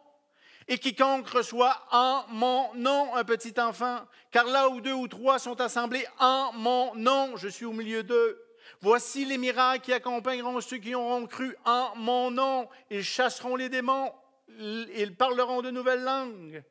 Et 0.66 0.78
quiconque 0.78 1.28
reçoit 1.28 1.76
en 1.90 2.24
mon 2.28 2.72
nom 2.74 3.14
un 3.14 3.24
petit 3.24 3.58
enfant, 3.60 4.00
car 4.30 4.46
là 4.46 4.68
où 4.68 4.80
deux 4.80 4.92
ou 4.92 5.08
trois 5.08 5.38
sont 5.38 5.60
assemblés 5.60 6.06
en 6.18 6.52
mon 6.54 6.94
nom, 6.94 7.36
je 7.36 7.48
suis 7.48 7.66
au 7.66 7.72
milieu 7.72 8.02
d'eux. 8.02 8.40
Voici 8.80 9.24
les 9.24 9.38
miracles 9.38 9.84
qui 9.84 9.92
accompagneront 9.92 10.60
ceux 10.60 10.78
qui 10.78 10.94
auront 10.94 11.26
cru 11.26 11.54
en 11.64 11.94
mon 11.96 12.30
nom. 12.30 12.68
Ils 12.90 13.04
chasseront 13.04 13.56
les 13.56 13.68
démons, 13.68 14.12
ils 14.48 15.14
parleront 15.16 15.60
de 15.60 15.70
nouvelles 15.70 16.02
langues. 16.02 16.64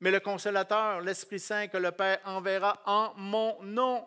Mais 0.00 0.12
le 0.12 0.20
consolateur, 0.20 1.00
l'Esprit 1.00 1.40
Saint 1.40 1.66
que 1.66 1.76
le 1.76 1.90
Père 1.90 2.20
enverra 2.24 2.80
en 2.86 3.14
mon 3.16 3.60
nom. 3.62 4.06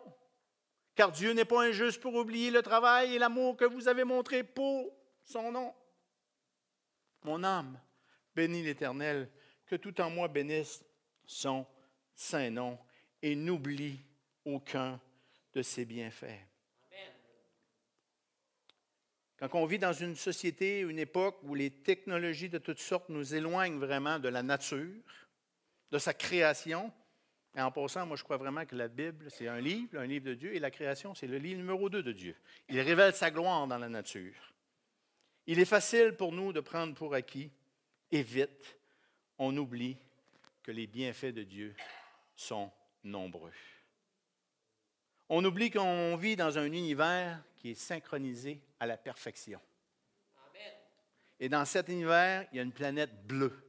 Car 0.94 1.12
Dieu 1.12 1.32
n'est 1.32 1.44
pas 1.44 1.62
injuste 1.62 2.00
pour 2.00 2.14
oublier 2.14 2.50
le 2.50 2.62
travail 2.62 3.14
et 3.14 3.18
l'amour 3.18 3.56
que 3.56 3.64
vous 3.64 3.88
avez 3.88 4.04
montré 4.04 4.42
pour 4.42 4.90
son 5.24 5.52
nom. 5.52 5.74
Mon 7.24 7.44
âme, 7.44 7.78
bénis 8.34 8.62
l'Éternel, 8.62 9.28
que 9.66 9.76
tout 9.76 10.00
en 10.00 10.10
moi 10.10 10.28
bénisse 10.28 10.84
son 11.26 11.66
saint 12.14 12.50
nom 12.50 12.78
et 13.22 13.34
n'oublie 13.34 14.00
aucun 14.44 15.00
de 15.54 15.62
ses 15.62 15.84
bienfaits. 15.84 16.40
Quand 19.38 19.54
on 19.54 19.66
vit 19.66 19.78
dans 19.78 19.92
une 19.92 20.14
société, 20.14 20.80
une 20.80 21.00
époque 21.00 21.38
où 21.42 21.54
les 21.54 21.70
technologies 21.70 22.48
de 22.48 22.58
toutes 22.58 22.78
sortes 22.78 23.08
nous 23.08 23.34
éloignent 23.34 23.78
vraiment 23.78 24.20
de 24.20 24.28
la 24.28 24.42
nature, 24.42 25.02
de 25.90 25.98
sa 25.98 26.14
création, 26.14 26.92
et 27.56 27.60
en 27.60 27.72
passant, 27.72 28.06
moi 28.06 28.16
je 28.16 28.22
crois 28.22 28.36
vraiment 28.36 28.64
que 28.64 28.76
la 28.76 28.88
Bible, 28.88 29.30
c'est 29.30 29.48
un 29.48 29.60
livre, 29.60 29.98
un 29.98 30.06
livre 30.06 30.26
de 30.26 30.34
Dieu, 30.34 30.54
et 30.54 30.60
la 30.60 30.70
création, 30.70 31.14
c'est 31.14 31.26
le 31.26 31.38
livre 31.38 31.58
numéro 31.58 31.90
2 31.90 32.02
de 32.02 32.12
Dieu. 32.12 32.36
Il 32.68 32.80
révèle 32.80 33.14
sa 33.14 33.30
gloire 33.30 33.66
dans 33.66 33.78
la 33.78 33.88
nature. 33.88 34.54
Il 35.46 35.58
est 35.58 35.64
facile 35.64 36.14
pour 36.16 36.32
nous 36.32 36.52
de 36.52 36.60
prendre 36.60 36.94
pour 36.94 37.12
acquis 37.12 37.50
et 38.12 38.22
vite, 38.22 38.76
on 39.38 39.56
oublie 39.56 39.96
que 40.62 40.70
les 40.70 40.86
bienfaits 40.86 41.32
de 41.32 41.42
Dieu 41.42 41.74
sont 42.36 42.70
nombreux. 43.02 43.54
On 45.30 45.42
oublie 45.44 45.70
qu'on 45.70 46.14
vit 46.16 46.36
dans 46.36 46.58
un 46.58 46.66
univers 46.66 47.42
qui 47.56 47.70
est 47.70 47.74
synchronisé 47.74 48.60
à 48.78 48.86
la 48.86 48.98
perfection. 48.98 49.60
Et 51.40 51.48
dans 51.48 51.64
cet 51.64 51.88
univers, 51.88 52.46
il 52.52 52.56
y 52.56 52.60
a 52.60 52.62
une 52.62 52.72
planète 52.72 53.26
bleue, 53.26 53.66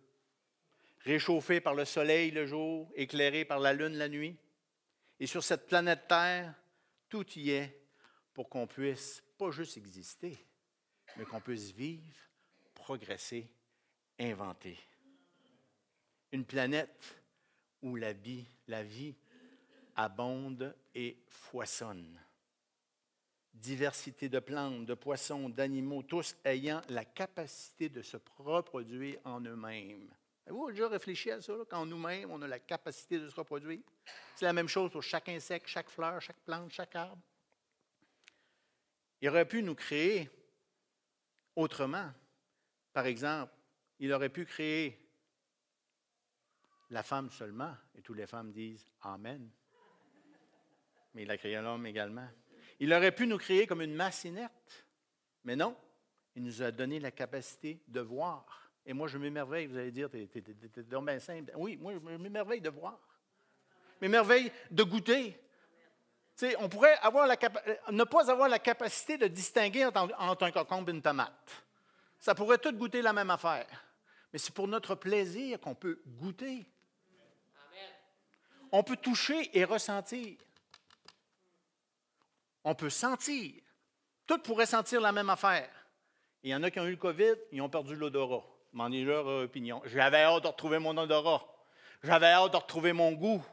réchauffée 1.00 1.62
par 1.62 1.74
le 1.74 1.86
soleil 1.86 2.30
le 2.32 2.46
jour, 2.46 2.92
éclairée 2.96 3.46
par 3.46 3.60
la 3.60 3.74
lune 3.74 3.96
la 3.96 4.10
nuit. 4.10 4.36
Et 5.20 5.26
sur 5.26 5.44
cette 5.44 5.66
planète 5.66 6.08
Terre, 6.08 6.54
tout 7.10 7.26
y 7.40 7.52
est 7.52 7.82
pour 8.34 8.50
qu'on 8.50 8.68
puisse 8.68 9.24
pas 9.38 9.52
juste 9.52 9.78
exister, 9.78 10.38
mais 11.16 11.24
qu'on 11.24 11.40
puisse 11.40 11.72
vivre, 11.72 12.04
progresser 12.76 13.50
inventé. 14.20 14.78
Une 16.32 16.46
planète 16.46 17.22
où 17.82 17.96
la 17.96 18.14
vie, 18.14 18.46
la 18.68 18.84
vie 18.84 19.16
abonde 19.96 20.76
et 20.96 21.18
foisonne. 21.28 22.20
Diversité 23.54 24.30
de 24.30 24.40
plantes, 24.40 24.86
de 24.86 24.96
poissons, 24.96 25.50
d'animaux, 25.50 26.02
tous 26.02 26.36
ayant 26.44 26.82
la 26.90 27.06
capacité 27.06 27.90
de 27.90 28.02
se 28.02 28.18
reproduire 28.38 29.20
en 29.24 29.42
eux-mêmes. 29.42 30.10
Avez-vous 30.46 30.72
déjà 30.72 30.90
réfléchi 30.90 31.32
à 31.32 31.42
ça, 31.42 31.54
quand 31.70 31.86
nous-mêmes, 31.86 32.32
on 32.32 32.42
a 32.42 32.48
la 32.48 32.60
capacité 32.60 33.20
de 33.20 33.30
se 33.30 33.36
reproduire? 33.36 33.80
C'est 34.36 34.46
la 34.46 34.54
même 34.54 34.68
chose 34.68 34.92
pour 34.92 35.04
chaque 35.04 35.30
insecte, 35.30 35.68
chaque 35.68 35.90
fleur, 35.90 36.20
chaque 36.22 36.42
plante, 36.42 36.72
chaque 36.72 36.96
arbre. 36.96 37.22
Il 39.22 39.30
aurait 39.30 39.48
pu 39.48 39.64
nous 39.64 39.76
créer 39.76 40.30
autrement. 41.56 42.12
Par 42.92 43.06
exemple, 43.06 43.54
il 44.04 44.12
aurait 44.12 44.28
pu 44.28 44.46
créer 44.46 45.00
la 46.90 47.04
femme 47.04 47.32
seulement, 47.32 47.74
et 47.96 48.02
toutes 48.02 48.18
les 48.18 48.28
femmes 48.28 48.52
disent 48.52 48.86
Amen. 49.02 49.50
Mais 51.14 51.24
il 51.24 51.32
a 51.32 51.38
créé 51.38 51.56
l'homme 51.62 51.86
également. 51.86 52.28
Il 52.82 52.94
aurait 52.94 53.14
pu 53.14 53.28
nous 53.28 53.38
créer 53.38 53.66
comme 53.66 53.82
une 53.82 53.96
masse 53.96 54.26
inerte, 54.26 54.86
mais 55.46 55.56
non, 55.56 55.74
il 56.36 56.44
nous 56.44 56.62
a 56.62 56.72
donné 56.72 57.00
la 57.00 57.12
capacité 57.12 57.82
de 57.88 58.02
voir. 58.02 58.70
Et 58.86 58.92
moi, 58.92 59.08
je 59.08 59.18
m'émerveille, 59.18 59.68
vous 59.68 59.78
allez 59.78 59.92
dire, 59.92 60.10
t'es 60.10 60.28
bien 60.84 61.20
simple. 61.20 61.54
Oui, 61.56 61.78
moi, 61.78 61.94
je 61.94 62.00
m'émerveille 62.18 62.60
de 62.60 62.72
voir. 62.72 63.00
M'émerveille 64.02 64.52
de 64.70 64.84
goûter. 64.84 65.40
on 66.60 66.68
pourrait 66.68 66.98
avoir 66.98 67.26
la 67.26 67.38
ne 67.90 68.04
pas 68.04 68.30
avoir 68.30 68.50
la 68.50 68.60
capacité 68.60 69.18
de 69.18 69.28
distinguer 69.28 69.86
entre, 69.86 70.44
un 70.44 70.52
concombre 70.52 70.90
et 70.90 70.92
une 70.92 71.02
tomate. 71.02 71.64
Ça 72.20 72.36
pourrait 72.36 72.58
tout 72.58 72.74
goûter 72.74 73.02
la 73.02 73.14
même 73.14 73.30
affaire. 73.30 73.68
Mais 74.34 74.40
c'est 74.40 74.54
pour 74.54 74.68
notre 74.68 74.96
plaisir 74.96 75.60
qu'on 75.62 75.76
peut 75.76 76.02
goûter. 76.20 76.66
On 78.72 78.82
peut 78.82 78.98
toucher 78.98 79.56
et 79.56 79.64
ressentir. 79.64 80.36
On 82.64 82.74
peut 82.74 82.90
sentir. 82.90 83.54
Tout 84.26 84.40
pourrait 84.40 84.66
sentir 84.66 85.00
la 85.00 85.12
même 85.12 85.30
affaire. 85.30 85.70
Il 86.42 86.50
y 86.50 86.56
en 86.56 86.64
a 86.64 86.72
qui 86.72 86.80
ont 86.80 86.88
eu 86.88 86.92
le 86.92 86.98
COVID, 86.98 87.36
ils 87.52 87.62
ont 87.62 87.70
perdu 87.70 87.96
l'odorat. 87.96 88.44
M'en 88.72 88.92
est 88.92 89.04
leur 89.04 89.28
opinion. 89.28 89.82
J'avais 89.86 90.24
hâte 90.24 90.44
de 90.44 90.48
retrouver 90.48 90.80
mon 90.80 90.98
odorat. 90.98 91.46
J'avais 92.02 92.32
hâte 92.32 92.52
de 92.52 92.58
retrouver 92.58 92.92
mon 92.92 93.12
goût. 93.12 93.46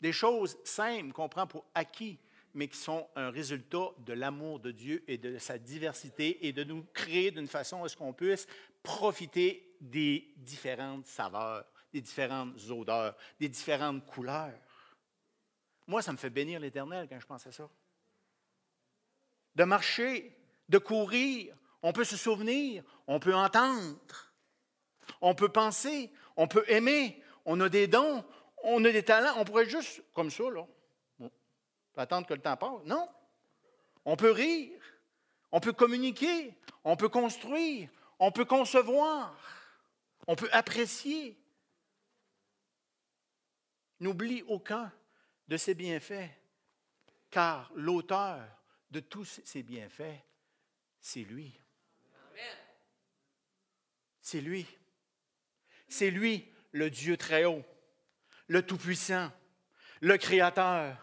Des 0.00 0.12
choses 0.12 0.56
simples 0.64 1.12
qu'on 1.12 1.28
prend 1.28 1.46
pour 1.46 1.66
acquis, 1.74 2.18
mais 2.54 2.68
qui 2.68 2.78
sont 2.78 3.06
un 3.14 3.30
résultat 3.30 3.90
de 3.98 4.14
l'amour 4.14 4.58
de 4.60 4.70
Dieu 4.70 5.04
et 5.06 5.18
de 5.18 5.38
sa 5.38 5.58
diversité 5.58 6.46
et 6.46 6.52
de 6.52 6.64
nous 6.64 6.84
créer 6.94 7.30
d'une 7.30 7.46
façon 7.46 7.84
à 7.84 7.88
ce 7.88 7.96
qu'on 7.96 8.14
puisse 8.14 8.46
profiter 8.82 9.76
des 9.80 10.32
différentes 10.36 11.06
saveurs, 11.06 11.64
des 11.92 12.00
différentes 12.00 12.56
odeurs, 12.70 13.16
des 13.38 13.48
différentes 13.48 14.04
couleurs. 14.06 14.58
Moi, 15.86 16.02
ça 16.02 16.12
me 16.12 16.18
fait 16.18 16.30
bénir 16.30 16.60
l'Éternel 16.60 17.08
quand 17.08 17.18
je 17.18 17.26
pense 17.26 17.46
à 17.46 17.52
ça. 17.52 17.68
De 19.54 19.64
marcher, 19.64 20.36
de 20.68 20.78
courir, 20.78 21.56
on 21.82 21.92
peut 21.92 22.04
se 22.04 22.16
souvenir, 22.16 22.84
on 23.06 23.18
peut 23.18 23.34
entendre, 23.34 24.32
on 25.20 25.34
peut 25.34 25.48
penser, 25.48 26.12
on 26.36 26.46
peut 26.46 26.64
aimer, 26.68 27.22
on 27.44 27.60
a 27.60 27.68
des 27.68 27.88
dons, 27.88 28.24
on 28.62 28.84
a 28.84 28.92
des 28.92 29.02
talents, 29.02 29.34
on 29.38 29.44
pourrait 29.44 29.68
juste 29.68 30.02
comme 30.12 30.30
ça, 30.30 30.44
là. 30.50 30.66
attendre 31.96 32.26
que 32.26 32.34
le 32.34 32.40
temps 32.40 32.56
passe. 32.56 32.84
Non. 32.84 33.08
On 34.04 34.16
peut 34.16 34.30
rire, 34.30 34.80
on 35.52 35.60
peut 35.60 35.72
communiquer, 35.72 36.54
on 36.84 36.96
peut 36.96 37.08
construire, 37.08 37.90
on 38.20 38.30
peut 38.30 38.44
concevoir, 38.44 39.36
on 40.28 40.36
peut 40.36 40.48
apprécier. 40.52 41.36
N'oublie 43.98 44.42
aucun 44.46 44.92
de 45.48 45.56
ces 45.56 45.74
bienfaits, 45.74 46.30
car 47.30 47.72
l'auteur 47.74 48.40
de 48.92 49.00
tous 49.00 49.40
ces 49.44 49.64
bienfaits, 49.64 50.22
c'est 51.00 51.24
lui. 51.24 51.58
C'est 54.22 54.40
lui. 54.40 54.64
C'est 55.88 56.10
lui, 56.10 56.48
le 56.70 56.88
Dieu 56.88 57.16
très 57.16 57.44
haut 57.44 57.64
le 58.50 58.62
Tout-Puissant, 58.62 59.30
le 60.00 60.18
Créateur, 60.18 60.96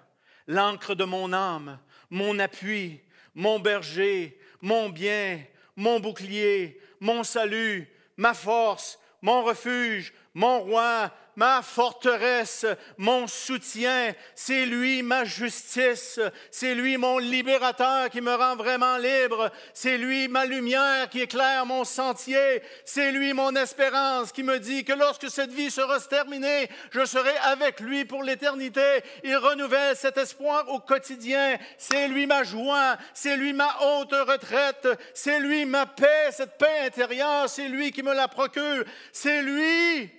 l'encre 0.48 0.96
de 0.96 1.06
mon 1.06 1.32
âme, 1.32 1.80
mon 2.10 2.40
appui, 2.40 3.00
mon 3.36 3.58
berger, 3.58 4.38
mon 4.60 4.90
bien, 4.90 5.42
mon 5.78 6.02
bouclier, 6.02 6.78
mon 7.00 7.24
salut, 7.24 7.88
ma 8.18 8.34
force, 8.34 9.00
mon 9.22 9.44
refuge, 9.44 10.14
mon 10.34 10.60
roi, 10.60 11.12
ma 11.38 11.62
forteresse, 11.62 12.66
mon 12.98 13.28
soutien. 13.28 14.14
C'est 14.36 14.66
lui 14.66 15.04
ma 15.04 15.24
justice. 15.24 16.20
C'est 16.52 16.74
lui 16.74 16.98
mon 16.98 17.20
libérateur 17.20 18.10
qui 18.10 18.22
me 18.22 18.34
rend 18.34 18.56
vraiment 18.56 18.98
libre. 18.98 19.52
C'est 19.74 19.98
lui 19.98 20.28
ma 20.28 20.46
lumière 20.46 21.08
qui 21.10 21.22
éclaire 21.22 21.66
mon 21.66 21.86
sentier. 21.86 22.62
C'est 22.84 23.12
lui 23.12 23.34
mon 23.34 23.56
espérance 23.56 24.32
qui 24.32 24.42
me 24.42 24.60
dit 24.60 24.84
que 24.84 24.94
lorsque 24.94 25.30
cette 25.30 25.54
vie 25.54 25.70
sera 25.70 26.00
terminée, 26.00 26.70
je 26.92 27.06
serai 27.06 27.38
avec 27.44 27.80
lui 27.80 28.04
pour 28.04 28.24
l'éternité. 28.24 29.04
Il 29.24 29.38
renouvelle 29.38 29.96
cet 29.96 30.18
espoir 30.18 30.68
au 30.70 30.80
quotidien. 30.80 31.58
C'est 31.78 32.08
lui 32.08 32.26
ma 32.26 32.44
joie. 32.44 32.98
C'est 33.14 33.38
lui 33.38 33.54
ma 33.54 33.78
haute 33.82 34.12
retraite. 34.12 34.88
C'est 35.14 35.40
lui 35.40 35.66
ma 35.66 35.86
paix, 35.86 36.32
cette 36.32 36.58
paix 36.58 36.86
intérieure. 36.88 37.48
C'est 37.48 37.68
lui 37.68 37.92
qui 37.92 38.02
me 38.02 38.16
la 38.16 38.28
procure. 38.28 38.84
C'est 39.12 39.44
lui 39.44 40.17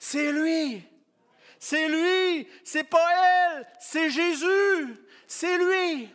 c'est 0.00 0.32
lui. 0.32 0.82
C'est 1.60 1.88
lui. 1.88 2.48
C'est 2.64 2.84
pas 2.84 3.06
elle. 3.54 3.66
C'est 3.78 4.10
Jésus. 4.10 4.96
C'est 5.28 5.58
lui. 5.58 6.08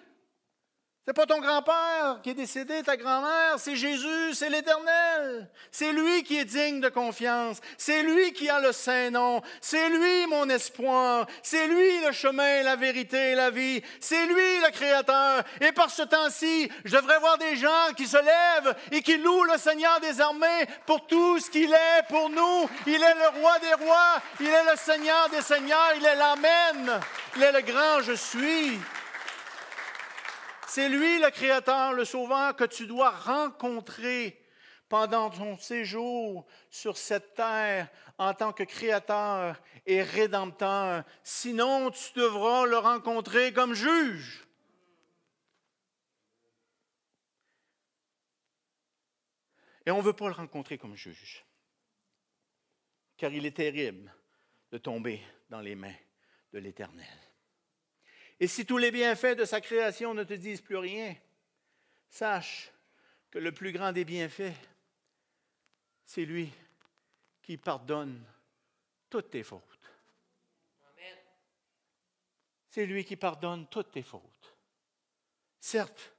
C'est 1.08 1.14
pas 1.14 1.28
ton 1.28 1.40
grand-père 1.40 2.20
qui 2.24 2.32
est 2.32 2.34
décédé, 2.34 2.82
ta 2.82 2.98
grand-mère, 2.98 3.60
c'est 3.60 3.76
Jésus, 3.76 4.34
c'est 4.34 4.50
l'Éternel. 4.50 5.48
C'est 5.70 5.92
lui 5.92 6.24
qui 6.24 6.40
est 6.40 6.46
digne 6.46 6.82
de 6.82 6.90
confiance. 6.90 7.58
C'est 7.78 8.02
lui 8.02 8.34
qui 8.34 8.50
a 8.50 8.60
le 8.60 8.72
Saint-Nom. 8.72 9.44
C'est 9.62 9.88
lui 9.90 10.26
mon 10.26 10.50
espoir. 10.50 11.28
C'est 11.44 11.68
lui 11.68 12.00
le 12.04 12.12
chemin, 12.12 12.64
la 12.64 12.76
vérité 12.76 13.34
et 13.34 13.36
la 13.36 13.52
vie. 13.52 13.84
C'est 14.00 14.26
lui 14.26 14.60
le 14.64 14.72
Créateur. 14.72 15.44
Et 15.62 15.72
par 15.74 15.92
ce 15.92 16.02
temps-ci, 16.02 16.72
je 16.84 16.96
devrais 16.96 17.20
voir 17.20 17.38
des 17.38 17.56
gens 17.56 17.94
qui 17.96 18.08
se 18.08 18.18
lèvent 18.18 18.76
et 18.92 19.04
qui 19.04 19.18
louent 19.18 19.44
le 19.44 19.60
Seigneur 19.60 20.00
des 20.00 20.20
armées 20.20 20.66
pour 20.88 21.06
tout 21.06 21.40
ce 21.40 21.52
qu'il 21.52 21.72
est 21.72 22.08
pour 22.10 22.32
nous. 22.32 22.68
Il 22.88 22.96
est 22.96 22.98
le 22.98 23.40
roi 23.40 23.60
des 23.60 23.86
rois. 23.86 24.22
Il 24.40 24.48
est 24.48 24.72
le 24.72 24.76
Seigneur 24.76 25.30
des 25.30 25.42
seigneurs. 25.42 25.94
Il 25.98 26.04
est 26.04 26.16
l'Amen. 26.16 27.00
Il 27.36 27.44
est 27.44 27.52
le 27.52 27.62
grand 27.62 28.02
je 28.02 28.14
suis. 28.14 28.80
C'est 30.76 30.90
lui 30.90 31.20
le 31.20 31.30
Créateur, 31.30 31.94
le 31.94 32.04
Sauveur 32.04 32.54
que 32.54 32.66
tu 32.66 32.86
dois 32.86 33.12
rencontrer 33.12 34.44
pendant 34.90 35.30
ton 35.30 35.58
séjour 35.58 36.46
sur 36.70 36.98
cette 36.98 37.34
terre 37.34 37.90
en 38.18 38.34
tant 38.34 38.52
que 38.52 38.64
Créateur 38.64 39.64
et 39.86 40.04
Rédempteur. 40.04 41.06
Sinon, 41.24 41.92
tu 41.92 42.20
devras 42.20 42.66
le 42.66 42.78
rencontrer 42.78 43.54
comme 43.54 43.74
juge. 43.74 44.46
Et 49.86 49.92
on 49.92 50.00
ne 50.00 50.04
veut 50.04 50.12
pas 50.12 50.28
le 50.28 50.34
rencontrer 50.34 50.78
comme 50.78 50.98
juge, 50.98 51.46
car 53.16 53.32
il 53.32 53.46
est 53.46 53.56
terrible 53.56 54.14
de 54.74 54.78
tomber 54.78 55.24
dans 55.50 55.62
les 55.62 55.76
mains 55.76 55.96
de 56.52 56.60
l'Éternel. 56.60 57.35
Et 58.40 58.48
si 58.48 58.66
tous 58.66 58.78
les 58.78 58.92
bienfaits 58.92 59.38
de 59.38 59.46
sa 59.46 59.62
création 59.62 60.14
ne 60.14 60.24
te 60.24 60.34
disent 60.34 60.62
plus 60.62 60.78
rien, 60.78 61.16
sache 62.10 62.72
que 63.32 63.40
le 63.40 63.52
plus 63.52 63.72
grand 63.72 63.92
des 63.92 64.06
bienfaits, 64.06 64.54
c'est 66.06 66.26
lui 66.26 66.52
qui 67.42 67.58
pardonne 67.58 68.24
toutes 69.10 69.32
tes 69.32 69.44
fautes. 69.44 69.62
C'est 72.70 72.86
lui 72.86 73.06
qui 73.06 73.16
pardonne 73.16 73.68
toutes 73.68 73.92
tes 73.92 74.04
fautes. 74.04 74.56
Certes, 75.62 76.14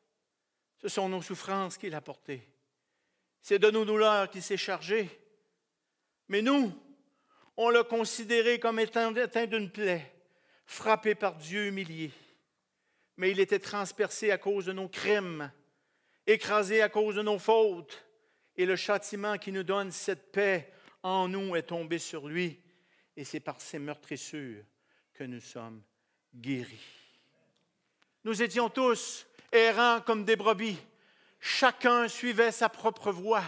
ce 0.78 0.88
sont 0.88 1.08
nos 1.08 1.20
souffrances 1.20 1.76
qu'il 1.76 1.94
a 1.94 2.00
portées. 2.00 2.48
C'est 3.42 3.58
de 3.58 3.70
nos 3.70 3.84
douleurs 3.84 4.30
qu'il 4.30 4.42
s'est 4.42 4.56
chargé. 4.56 5.10
Mais 6.28 6.40
nous, 6.40 6.72
on 7.58 7.68
l'a 7.68 7.84
considéré 7.84 8.58
comme 8.58 8.78
étant 8.78 9.14
atteint 9.16 9.46
d'une 9.46 9.70
plaie 9.70 10.15
frappé 10.66 11.14
par 11.14 11.36
Dieu 11.36 11.66
humilié. 11.66 12.10
Mais 13.16 13.30
il 13.30 13.40
était 13.40 13.58
transpercé 13.58 14.30
à 14.30 14.38
cause 14.38 14.66
de 14.66 14.72
nos 14.72 14.88
crimes, 14.88 15.50
écrasé 16.26 16.82
à 16.82 16.88
cause 16.88 17.14
de 17.14 17.22
nos 17.22 17.38
fautes. 17.38 18.04
Et 18.56 18.66
le 18.66 18.76
châtiment 18.76 19.38
qui 19.38 19.52
nous 19.52 19.62
donne 19.62 19.90
cette 19.90 20.32
paix 20.32 20.72
en 21.02 21.28
nous 21.28 21.56
est 21.56 21.62
tombé 21.62 21.98
sur 21.98 22.26
lui. 22.28 22.60
Et 23.16 23.24
c'est 23.24 23.40
par 23.40 23.60
ses 23.60 23.78
meurtrissures 23.78 24.64
que 25.14 25.24
nous 25.24 25.40
sommes 25.40 25.82
guéris. 26.34 26.78
Nous 28.24 28.42
étions 28.42 28.68
tous 28.68 29.26
errants 29.52 30.00
comme 30.00 30.24
des 30.24 30.36
brebis. 30.36 30.78
Chacun 31.40 32.08
suivait 32.08 32.52
sa 32.52 32.68
propre 32.68 33.12
voie. 33.12 33.44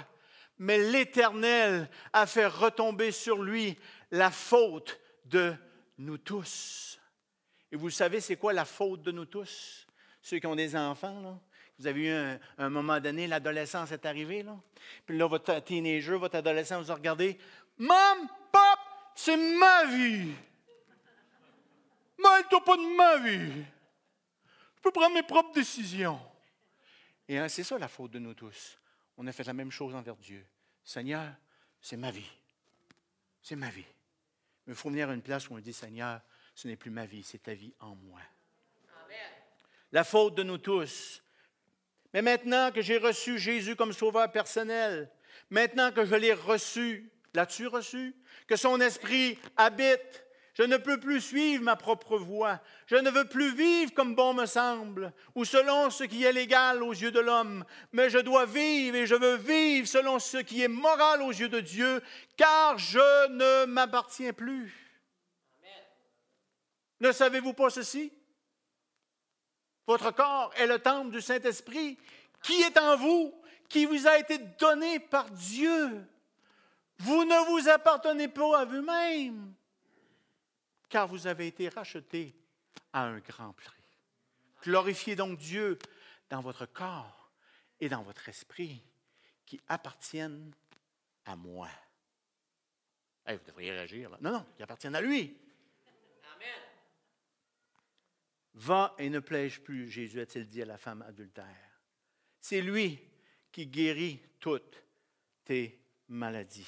Mais 0.59 0.79
l'Éternel 0.79 1.89
a 2.13 2.27
fait 2.27 2.47
retomber 2.47 3.13
sur 3.13 3.43
lui 3.43 3.77
la 4.11 4.31
faute 4.31 4.99
de 5.27 5.55
nous 5.99 6.19
tous. 6.19 6.98
Et 7.71 7.77
vous 7.77 7.91
savez, 7.91 8.21
c'est 8.21 8.37
quoi 8.37 8.53
la 8.53 8.65
faute 8.65 9.03
de 9.03 9.13
nous 9.13 9.27
tous? 9.27 9.87
Ceux 10.23 10.39
qui 10.39 10.47
ont 10.47 10.57
des 10.57 10.75
enfants, 10.77 11.21
là. 11.21 11.39
Vous 11.79 11.87
avez 11.87 12.09
eu 12.09 12.39
un, 12.59 12.69
moment 12.71 12.99
donné, 12.99 13.29
l'adolescence 13.29 13.93
est 13.93 14.05
arrivée, 14.05 14.43
là. 14.43 14.59
Puis 15.07 15.17
là, 15.17 15.27
votre 15.29 15.61
teenager, 15.61 16.17
votre 16.17 16.37
adolescent, 16.37 16.81
vous 16.81 16.91
a 16.91 16.95
regardé. 16.95 17.39
Maman, 17.77 18.27
pop, 18.51 18.79
c'est 19.15 19.37
ma 19.37 19.85
vie. 19.85 20.33
Mêle-toi 22.19 22.65
pas 22.65 22.77
de 22.77 22.97
ma 22.97 23.19
vie. 23.19 23.65
Je 24.77 24.83
peux 24.83 24.91
prendre 24.91 25.15
mes 25.15 25.23
propres 25.23 25.53
décisions. 25.53 26.21
Et 27.29 27.39
hein, 27.39 27.49
c'est 27.49 27.63
ça 27.63 27.79
la 27.79 27.89
faute 27.89 28.11
de 28.11 28.19
nous 28.19 28.35
tous. 28.35 28.79
On 29.17 29.27
a 29.27 29.33
fait 29.33 29.45
la 29.45 29.53
même 29.53 29.71
chose 29.71 29.95
envers 29.95 30.17
Dieu. 30.17 30.45
Seigneur, 30.83 31.33
c'est 31.81 31.97
ma 31.97 32.11
vie. 32.11 32.31
C'est 33.41 33.57
ma 33.57 33.71
vie. 33.71 33.87
Mais 34.67 34.73
il 34.73 34.77
faut 34.77 34.89
venir 34.89 35.11
à 35.11 35.15
une 35.15 35.23
place 35.23 35.49
où 35.49 35.55
on 35.55 35.59
dit, 35.59 35.73
Seigneur, 35.73 36.21
ce 36.59 36.67
n'est 36.67 36.75
plus 36.75 36.91
ma 36.91 37.07
vie, 37.07 37.23
c'est 37.23 37.45
ta 37.45 37.55
vie 37.55 37.73
en 37.79 37.95
moi. 37.95 38.19
La 39.93 40.03
faute 40.03 40.35
de 40.35 40.43
nous 40.43 40.59
tous. 40.59 41.23
Mais 42.13 42.21
maintenant 42.21 42.73
que 42.73 42.83
j'ai 42.83 42.99
reçu 42.99 43.39
Jésus 43.39 43.77
comme 43.77 43.93
sauveur 43.93 44.33
personnel, 44.33 45.09
maintenant 45.51 45.93
que 45.93 46.05
je 46.05 46.17
l'ai 46.17 46.33
reçu, 46.33 47.13
l'as-tu 47.33 47.69
reçu? 47.69 48.13
Que 48.49 48.57
son 48.57 48.81
esprit 48.81 49.39
habite, 49.57 50.27
Je 50.55 50.65
ne 50.65 50.77
peux 50.77 50.99
plus 50.99 51.21
suivre 51.21 51.63
ma 51.63 51.77
propre 51.77 52.19
voie. 52.19 52.61
Je 52.89 52.97
ne 52.97 53.11
veux 53.11 53.29
plus 53.29 53.55
vivre 53.55 53.95
comme 53.95 54.17
bon 54.17 54.35
me 54.35 54.45
semble, 54.45 55.13
ou 55.37 55.45
selon 55.45 55.91
ce 55.91 56.03
qui 56.03 56.25
est 56.25 56.33
légal 56.33 56.83
aux 56.83 56.91
yeux 56.91 57.13
de 57.13 57.21
l'homme, 57.21 57.65
mais 57.93 58.11
je 58.11 58.19
dois 58.19 58.47
vivre 58.47 58.97
et 58.97 59.07
je 59.07 59.15
veux 59.15 59.37
vivre 59.37 59.87
selon 59.87 60.19
ce 60.19 60.39
qui 60.39 60.65
est 60.65 60.67
moral 60.67 61.23
aux 61.23 61.31
yeux 61.31 61.49
de 61.49 61.61
Dieu, 61.61 62.03
car 62.37 62.77
je 62.79 63.29
ne 63.29 63.67
m'appartiens 63.67 64.33
plus. 64.33 64.88
Ne 67.01 67.13
savez-vous 67.13 67.53
pas 67.53 67.71
ceci? 67.71 68.13
Votre 69.87 70.11
corps 70.11 70.53
est 70.57 70.67
le 70.67 70.79
temple 70.79 71.11
du 71.11 71.21
Saint-Esprit 71.21 71.99
qui 72.43 72.61
est 72.63 72.79
en 72.79 72.97
vous, 72.97 73.35
qui 73.69 73.87
vous 73.87 74.07
a 74.07 74.19
été 74.19 74.39
donné 74.39 75.01
par 75.01 75.31
Dieu. 75.31 76.07
Vous 76.99 77.25
ne 77.25 77.47
vous 77.47 77.69
appartenez 77.69 78.29
pas 78.29 78.61
à 78.61 78.65
vous-même, 78.65 79.55
car 80.89 81.07
vous 81.07 81.27
avez 81.27 81.47
été 81.47 81.69
racheté 81.69 82.35
à 82.93 83.05
un 83.05 83.19
grand 83.19 83.53
prix. 83.53 83.79
Glorifiez 84.63 85.15
donc 85.15 85.39
Dieu 85.39 85.79
dans 86.29 86.41
votre 86.41 86.67
corps 86.67 87.31
et 87.81 87.89
dans 87.89 88.03
votre 88.03 88.29
esprit 88.29 88.83
qui 89.47 89.61
appartiennent 89.69 90.53
à 91.25 91.37
moi. 91.37 91.69
vous 93.27 93.39
devriez 93.47 93.71
réagir 93.71 94.11
là. 94.11 94.19
Non, 94.21 94.33
non, 94.33 94.47
qui 94.57 94.63
appartiennent 94.63 94.97
à 94.97 95.01
lui. 95.01 95.37
Amen. 96.35 96.49
Va 98.61 98.97
et 98.99 99.09
ne 99.09 99.21
plège 99.21 99.61
plus, 99.61 99.89
Jésus 99.89 100.21
a-t-il 100.21 100.49
dit 100.49 100.63
à 100.63 100.67
la 100.67 100.79
femme 100.79 101.03
adultère. 101.03 101.45
C'est 102.41 102.61
lui 102.61 102.99
qui 103.53 103.69
guérit 103.69 104.21
toutes 104.41 104.83
tes 105.45 105.81
maladies. 106.09 106.67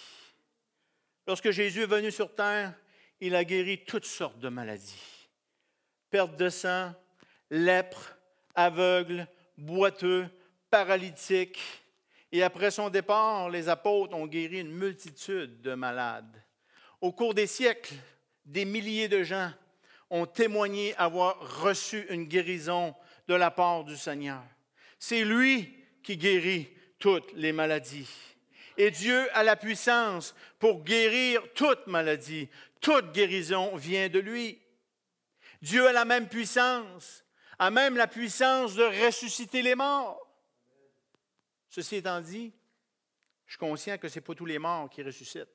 Lorsque 1.26 1.50
Jésus 1.50 1.82
est 1.82 1.86
venu 1.86 2.12
sur 2.12 2.32
terre, 2.32 2.74
il 3.20 3.34
a 3.34 3.44
guéri 3.44 3.84
toutes 3.84 4.04
sortes 4.04 4.38
de 4.38 4.48
maladies. 4.48 5.28
Perte 6.10 6.36
de 6.36 6.48
sang, 6.48 6.94
lèpre, 7.50 8.16
aveugle, 8.54 9.26
boiteux, 9.58 10.28
paralytique. 10.70 11.60
Et 12.30 12.44
après 12.44 12.70
son 12.70 12.88
départ, 12.88 13.50
les 13.50 13.68
apôtres 13.68 14.14
ont 14.14 14.28
guéri 14.28 14.60
une 14.60 14.70
multitude 14.70 15.60
de 15.60 15.74
malades. 15.74 16.40
Au 17.00 17.10
cours 17.10 17.34
des 17.34 17.48
siècles, 17.48 17.96
des 18.44 18.64
milliers 18.64 19.08
de 19.08 19.24
gens 19.24 19.52
ont 20.10 20.26
témoigné 20.26 20.94
avoir 20.96 21.62
reçu 21.62 22.04
une 22.10 22.24
guérison 22.24 22.94
de 23.28 23.34
la 23.34 23.50
part 23.50 23.84
du 23.84 23.96
Seigneur. 23.96 24.42
C'est 24.98 25.24
lui 25.24 25.72
qui 26.02 26.16
guérit 26.16 26.68
toutes 26.98 27.32
les 27.32 27.52
maladies. 27.52 28.10
Et 28.76 28.90
Dieu 28.90 29.28
a 29.36 29.42
la 29.42 29.56
puissance 29.56 30.34
pour 30.58 30.82
guérir 30.82 31.42
toute 31.54 31.86
maladie. 31.86 32.48
Toute 32.80 33.12
guérison 33.12 33.76
vient 33.76 34.08
de 34.08 34.18
lui. 34.18 34.60
Dieu 35.62 35.86
a 35.86 35.92
la 35.92 36.04
même 36.04 36.28
puissance, 36.28 37.24
a 37.58 37.70
même 37.70 37.96
la 37.96 38.06
puissance 38.06 38.74
de 38.74 38.84
ressusciter 39.06 39.62
les 39.62 39.74
morts. 39.74 40.26
Ceci 41.68 41.96
étant 41.96 42.20
dit, 42.20 42.52
je 43.46 43.52
suis 43.52 43.58
conscient 43.58 43.98
que 43.98 44.08
ce 44.08 44.16
n'est 44.16 44.24
pas 44.24 44.34
tous 44.34 44.46
les 44.46 44.58
morts 44.58 44.88
qui 44.88 45.02
ressuscitent. 45.02 45.48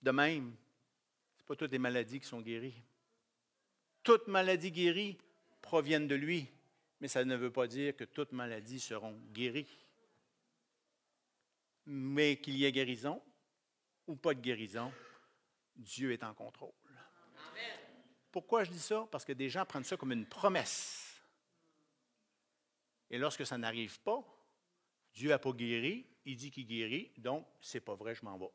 De 0.00 0.10
même, 0.10 0.56
ce 1.38 1.44
pas 1.44 1.56
toutes 1.56 1.72
les 1.72 1.78
maladies 1.78 2.20
qui 2.20 2.26
sont 2.26 2.40
guéries. 2.40 2.82
Toutes 4.08 4.28
maladies 4.28 4.72
guéries 4.72 5.18
proviennent 5.60 6.08
de 6.08 6.14
lui, 6.14 6.48
mais 6.98 7.08
ça 7.08 7.26
ne 7.26 7.36
veut 7.36 7.52
pas 7.52 7.66
dire 7.66 7.94
que 7.94 8.04
toutes 8.04 8.32
maladies 8.32 8.80
seront 8.80 9.12
guéries. 9.34 9.68
Mais 11.84 12.40
qu'il 12.40 12.56
y 12.56 12.64
ait 12.64 12.72
guérison 12.72 13.22
ou 14.06 14.16
pas 14.16 14.32
de 14.32 14.40
guérison, 14.40 14.90
Dieu 15.76 16.10
est 16.12 16.24
en 16.24 16.32
contrôle. 16.32 16.72
Pourquoi 18.32 18.64
je 18.64 18.70
dis 18.70 18.78
ça? 18.78 19.06
Parce 19.10 19.26
que 19.26 19.34
des 19.34 19.50
gens 19.50 19.66
prennent 19.66 19.84
ça 19.84 19.98
comme 19.98 20.12
une 20.12 20.24
promesse. 20.24 21.20
Et 23.10 23.18
lorsque 23.18 23.44
ça 23.44 23.58
n'arrive 23.58 24.00
pas, 24.00 24.24
Dieu 25.12 25.28
n'a 25.28 25.38
pas 25.38 25.52
guéri, 25.52 26.06
il 26.24 26.36
dit 26.36 26.50
qu'il 26.50 26.66
guérit, 26.66 27.12
donc 27.18 27.46
c'est 27.60 27.80
pas 27.80 27.94
vrai, 27.94 28.14
je 28.14 28.24
m'en 28.24 28.38
vais. 28.38 28.48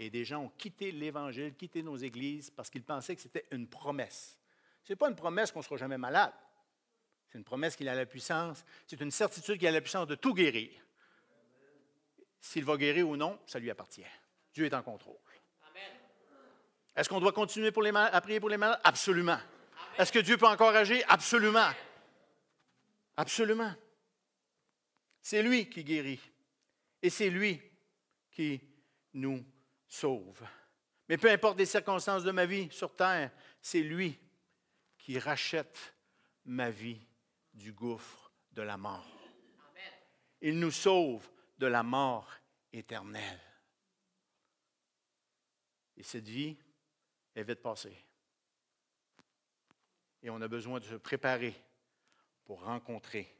Et 0.00 0.10
des 0.10 0.24
gens 0.24 0.46
ont 0.46 0.52
quitté 0.58 0.90
l'Évangile, 0.90 1.54
quitté 1.54 1.80
nos 1.80 1.96
églises 1.96 2.50
parce 2.50 2.68
qu'ils 2.68 2.82
pensaient 2.82 3.14
que 3.14 3.22
c'était 3.22 3.46
une 3.52 3.68
promesse. 3.68 4.39
Ce 4.84 4.92
n'est 4.92 4.96
pas 4.96 5.08
une 5.08 5.16
promesse 5.16 5.52
qu'on 5.52 5.60
ne 5.60 5.64
sera 5.64 5.76
jamais 5.76 5.98
malade. 5.98 6.32
C'est 7.28 7.38
une 7.38 7.44
promesse 7.44 7.76
qu'il 7.76 7.88
a 7.88 7.94
la 7.94 8.06
puissance. 8.06 8.64
C'est 8.86 9.00
une 9.00 9.10
certitude 9.10 9.58
qu'il 9.58 9.68
a 9.68 9.70
la 9.70 9.80
puissance 9.80 10.06
de 10.06 10.14
tout 10.16 10.34
guérir. 10.34 10.70
S'il 12.40 12.64
va 12.64 12.76
guérir 12.76 13.08
ou 13.08 13.16
non, 13.16 13.38
ça 13.46 13.58
lui 13.58 13.70
appartient. 13.70 14.04
Dieu 14.52 14.66
est 14.66 14.74
en 14.74 14.82
contrôle. 14.82 15.16
Est-ce 16.96 17.08
qu'on 17.08 17.20
doit 17.20 17.32
continuer 17.32 17.70
pour 17.70 17.82
les 17.82 17.92
à 17.94 18.20
prier 18.20 18.40
pour 18.40 18.48
les 18.48 18.56
malades? 18.56 18.80
Absolument. 18.82 19.38
Est-ce 19.96 20.10
que 20.10 20.18
Dieu 20.18 20.36
peut 20.36 20.46
encore 20.46 20.74
agir? 20.74 21.04
Absolument. 21.08 21.70
Absolument. 23.16 23.72
C'est 25.22 25.42
lui 25.42 25.68
qui 25.68 25.84
guérit. 25.84 26.20
Et 27.02 27.10
c'est 27.10 27.30
lui 27.30 27.60
qui 28.30 28.60
nous 29.14 29.44
sauve. 29.86 30.42
Mais 31.08 31.16
peu 31.16 31.30
importe 31.30 31.58
les 31.58 31.66
circonstances 31.66 32.24
de 32.24 32.30
ma 32.30 32.46
vie 32.46 32.68
sur 32.70 32.94
terre, 32.94 33.30
c'est 33.60 33.82
lui 33.82 34.18
qui 35.10 35.18
rachète 35.18 35.96
ma 36.44 36.70
vie 36.70 37.04
du 37.52 37.72
gouffre 37.72 38.30
de 38.52 38.62
la 38.62 38.76
mort. 38.76 39.10
Il 40.40 40.60
nous 40.60 40.70
sauve 40.70 41.28
de 41.58 41.66
la 41.66 41.82
mort 41.82 42.32
éternelle. 42.72 43.40
Et 45.96 46.04
cette 46.04 46.28
vie 46.28 46.56
est 47.34 47.42
vite 47.42 47.60
passée. 47.60 48.06
Et 50.22 50.30
on 50.30 50.40
a 50.40 50.46
besoin 50.46 50.78
de 50.78 50.84
se 50.84 50.94
préparer 50.94 51.60
pour 52.44 52.62
rencontrer 52.62 53.36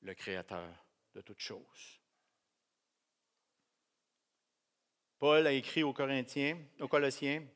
le 0.00 0.14
Créateur 0.14 0.74
de 1.14 1.20
toutes 1.20 1.38
choses. 1.38 2.00
Paul 5.20 5.46
a 5.46 5.52
écrit 5.52 5.84
aux 5.84 5.92
Corinthiens, 5.92 6.58
aux 6.80 6.88
Colossiens, 6.88 7.46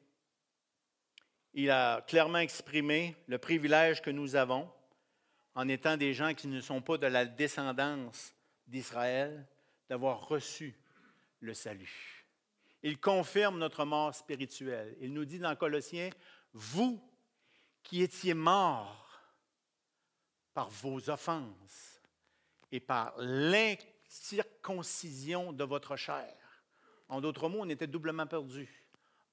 il 1.56 1.70
a 1.70 2.02
clairement 2.02 2.38
exprimé 2.38 3.16
le 3.28 3.38
privilège 3.38 4.02
que 4.02 4.10
nous 4.10 4.36
avons 4.36 4.70
en 5.54 5.66
étant 5.68 5.96
des 5.96 6.12
gens 6.12 6.34
qui 6.34 6.48
ne 6.48 6.60
sont 6.60 6.82
pas 6.82 6.98
de 6.98 7.06
la 7.06 7.24
descendance 7.24 8.34
d'Israël, 8.66 9.48
d'avoir 9.88 10.28
reçu 10.28 10.78
le 11.40 11.54
salut. 11.54 12.26
Il 12.82 13.00
confirme 13.00 13.58
notre 13.58 13.86
mort 13.86 14.14
spirituelle. 14.14 14.94
Il 15.00 15.14
nous 15.14 15.24
dit 15.24 15.38
dans 15.38 15.56
Colossiens, 15.56 16.10
vous 16.52 17.02
qui 17.82 18.02
étiez 18.02 18.34
morts 18.34 19.22
par 20.52 20.68
vos 20.68 21.08
offenses 21.08 22.02
et 22.70 22.80
par 22.80 23.14
l'incirconcision 23.16 25.54
de 25.54 25.64
votre 25.64 25.96
chair. 25.96 26.36
En 27.08 27.22
d'autres 27.22 27.48
mots, 27.48 27.62
on 27.62 27.70
était 27.70 27.86
doublement 27.86 28.26
perdus. 28.26 28.84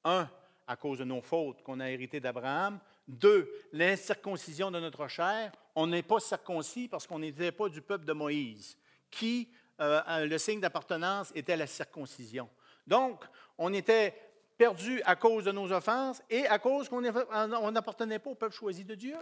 Un, 0.05 0.29
à 0.67 0.76
cause 0.76 0.99
de 0.99 1.04
nos 1.04 1.21
fautes 1.21 1.62
qu'on 1.63 1.80
a 1.80 1.89
héritées 1.89 2.19
d'Abraham. 2.19 2.80
Deux, 3.08 3.52
l'incirconcision 3.71 4.71
de 4.71 4.80
notre 4.80 5.08
chair. 5.08 5.52
On 5.76 5.88
n'est 5.88 6.04
pas 6.04 6.19
circoncis 6.19 6.88
parce 6.88 7.08
qu'on 7.08 7.19
n'était 7.19 7.52
pas 7.52 7.69
du 7.69 7.82
peuple 7.82 8.06
de 8.06 8.13
Moïse, 8.13 8.78
qui, 9.10 9.49
euh, 9.80 10.26
le 10.26 10.38
signe 10.38 10.62
d'appartenance 10.62 11.32
était 11.36 11.58
la 11.58 11.67
circoncision. 11.67 12.49
Donc, 12.88 13.23
on 13.58 13.73
était 13.73 14.13
perdu 14.58 15.02
à 15.04 15.15
cause 15.15 15.45
de 15.45 15.52
nos 15.52 15.71
offenses 15.71 16.21
et 16.30 16.45
à 16.47 16.60
cause 16.60 16.88
qu'on 16.88 17.02
n'appartenait 17.02 18.19
pas 18.19 18.30
au 18.30 18.36
peuple 18.36 18.56
choisi 18.56 18.86
de 18.86 18.95
Dieu. 18.95 19.17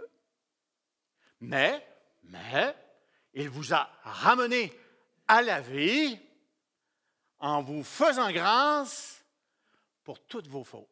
Mais, 1.40 1.84
mais, 2.22 2.74
il 3.34 3.48
vous 3.48 3.74
a 3.74 3.88
ramené 4.02 4.72
à 5.26 5.42
la 5.42 5.60
vie 5.60 6.18
en 7.38 7.62
vous 7.62 7.82
faisant 7.82 8.30
grâce 8.30 9.24
pour 10.04 10.20
toutes 10.20 10.46
vos 10.46 10.64
fautes. 10.64 10.91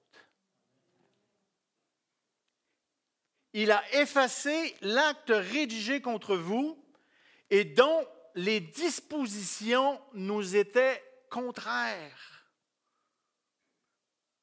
Il 3.53 3.71
a 3.73 3.83
effacé 3.95 4.77
l'acte 4.83 5.33
rédigé 5.35 6.01
contre 6.01 6.37
vous 6.37 6.79
et 7.51 7.65
dont 7.65 8.07
les 8.35 8.61
dispositions 8.61 10.01
nous 10.15 10.57
étaient 10.57 11.03
contraires. 11.31 12.47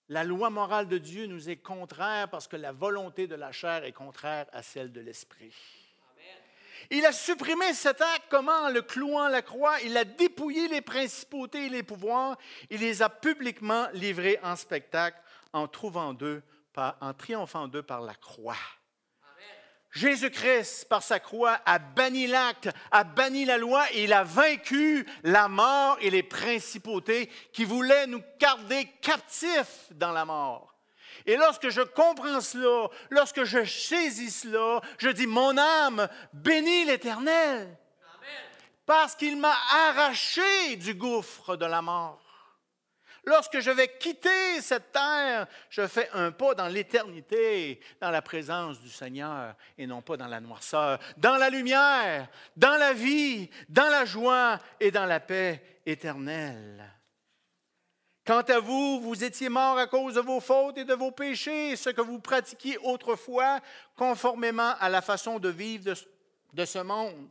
La 0.10 0.24
loi 0.24 0.50
morale 0.50 0.88
de 0.88 0.98
Dieu 0.98 1.26
nous 1.26 1.50
est 1.50 1.58
contraire 1.58 2.30
parce 2.30 2.48
que 2.48 2.56
la 2.56 2.72
volonté 2.72 3.28
de 3.28 3.36
la 3.36 3.52
chair 3.52 3.84
est 3.84 3.91
contraire 3.91 4.46
à 4.54 4.63
celle 4.63 4.91
de 4.91 5.02
l'esprit. 5.02 5.54
Il 6.89 7.06
a 7.06 7.12
supprimé 7.12 7.74
cet 7.74 8.00
acte, 8.00 8.28
comment? 8.30 8.52
En 8.52 8.70
le 8.70 8.82
clouant 8.82 9.24
à 9.24 9.30
la 9.30 9.41
croix, 9.41 9.82
il 9.82 9.98
a 9.98 10.06
dépouillé 10.06 10.70
les 10.70 10.82
principautés 10.82 11.65
et 11.65 11.70
les 11.70 11.84
pouvoirs, 11.84 12.38
il 12.70 12.80
les 12.80 13.02
a 13.02 13.10
publiquement 13.10 13.88
livrés 13.93 14.39
en 14.43 14.56
spectacle 14.56 15.17
en, 15.52 15.67
trouvant 15.67 16.13
d'eux, 16.13 16.41
en 16.78 17.13
triomphant 17.13 17.67
d'eux 17.67 17.84
par 17.84 18.02
la 18.02 18.15
croix. 18.15 18.56
Jésus-Christ, 19.91 20.86
par 20.89 21.02
sa 21.02 21.19
croix, 21.19 21.60
a 21.65 21.80
banni 21.80 22.28
l'acte, 22.28 22.69
a 22.91 23.04
banni 23.04 23.45
la 23.45 23.58
loi 23.58 23.86
et 23.93 24.04
il 24.04 24.13
a 24.13 24.23
vaincu 24.23 25.08
la 25.23 25.47
mort 25.47 25.97
et 26.02 26.10
les 26.10 26.23
principautés 26.23 27.30
qui 27.54 27.63
voulaient 27.63 28.08
nous 28.08 28.21
garder 28.39 28.86
captifs 29.02 29.88
dans 29.91 30.12
la 30.12 30.26
mort. 30.26 30.76
Et 31.26 31.36
lorsque 31.36 31.69
je 31.69 31.82
comprends 31.82 32.41
cela, 32.41 32.89
lorsque 33.10 33.43
je 33.43 33.65
saisis 33.65 34.32
cela, 34.32 34.82
je 34.97 35.10
dis, 35.10 35.28
mon 35.28 35.58
âme 35.58 36.08
bénit 36.34 36.86
l'Éternel, 36.86 37.78
parce 38.86 39.15
qu'il 39.15 39.38
m'a 39.38 39.56
arraché 39.89 40.78
du 40.78 40.93
gouffre 40.93 41.58
de 41.58 41.65
la 41.65 41.82
mort. 41.82 42.26
Lorsque 43.27 43.59
je 43.59 43.71
vais 43.71 43.89
quitter 43.89 44.61
cette 44.61 44.93
terre, 44.93 45.47
je 45.69 45.85
fais 45.85 46.09
un 46.13 46.31
pas 46.31 46.55
dans 46.55 46.69
l'éternité, 46.69 47.81
dans 47.99 48.09
la 48.09 48.21
présence 48.21 48.79
du 48.79 48.87
Seigneur 48.87 49.53
et 49.77 49.85
non 49.85 50.01
pas 50.01 50.15
dans 50.15 50.27
la 50.27 50.39
noirceur, 50.39 50.97
dans 51.17 51.35
la 51.35 51.49
lumière, 51.49 52.29
dans 52.55 52.77
la 52.77 52.93
vie, 52.93 53.49
dans 53.67 53.89
la 53.89 54.05
joie 54.05 54.59
et 54.79 54.91
dans 54.91 55.05
la 55.05 55.19
paix 55.19 55.61
éternelle. 55.85 56.89
Quant 58.25 58.43
à 58.43 58.59
vous, 58.59 59.01
vous 59.01 59.21
étiez 59.21 59.49
morts 59.49 59.77
à 59.77 59.87
cause 59.87 60.13
de 60.13 60.21
vos 60.21 60.39
fautes 60.39 60.77
et 60.77 60.85
de 60.85 60.93
vos 60.93 61.11
péchés, 61.11 61.75
ce 61.75 61.89
que 61.89 61.99
vous 61.99 62.21
pratiquiez 62.21 62.77
autrefois, 62.77 63.59
conformément 63.97 64.75
à 64.79 64.87
la 64.87 65.01
façon 65.01 65.37
de 65.37 65.49
vivre 65.49 65.83
de, 65.83 65.95
de 66.53 66.63
ce 66.63 66.79
monde 66.79 67.27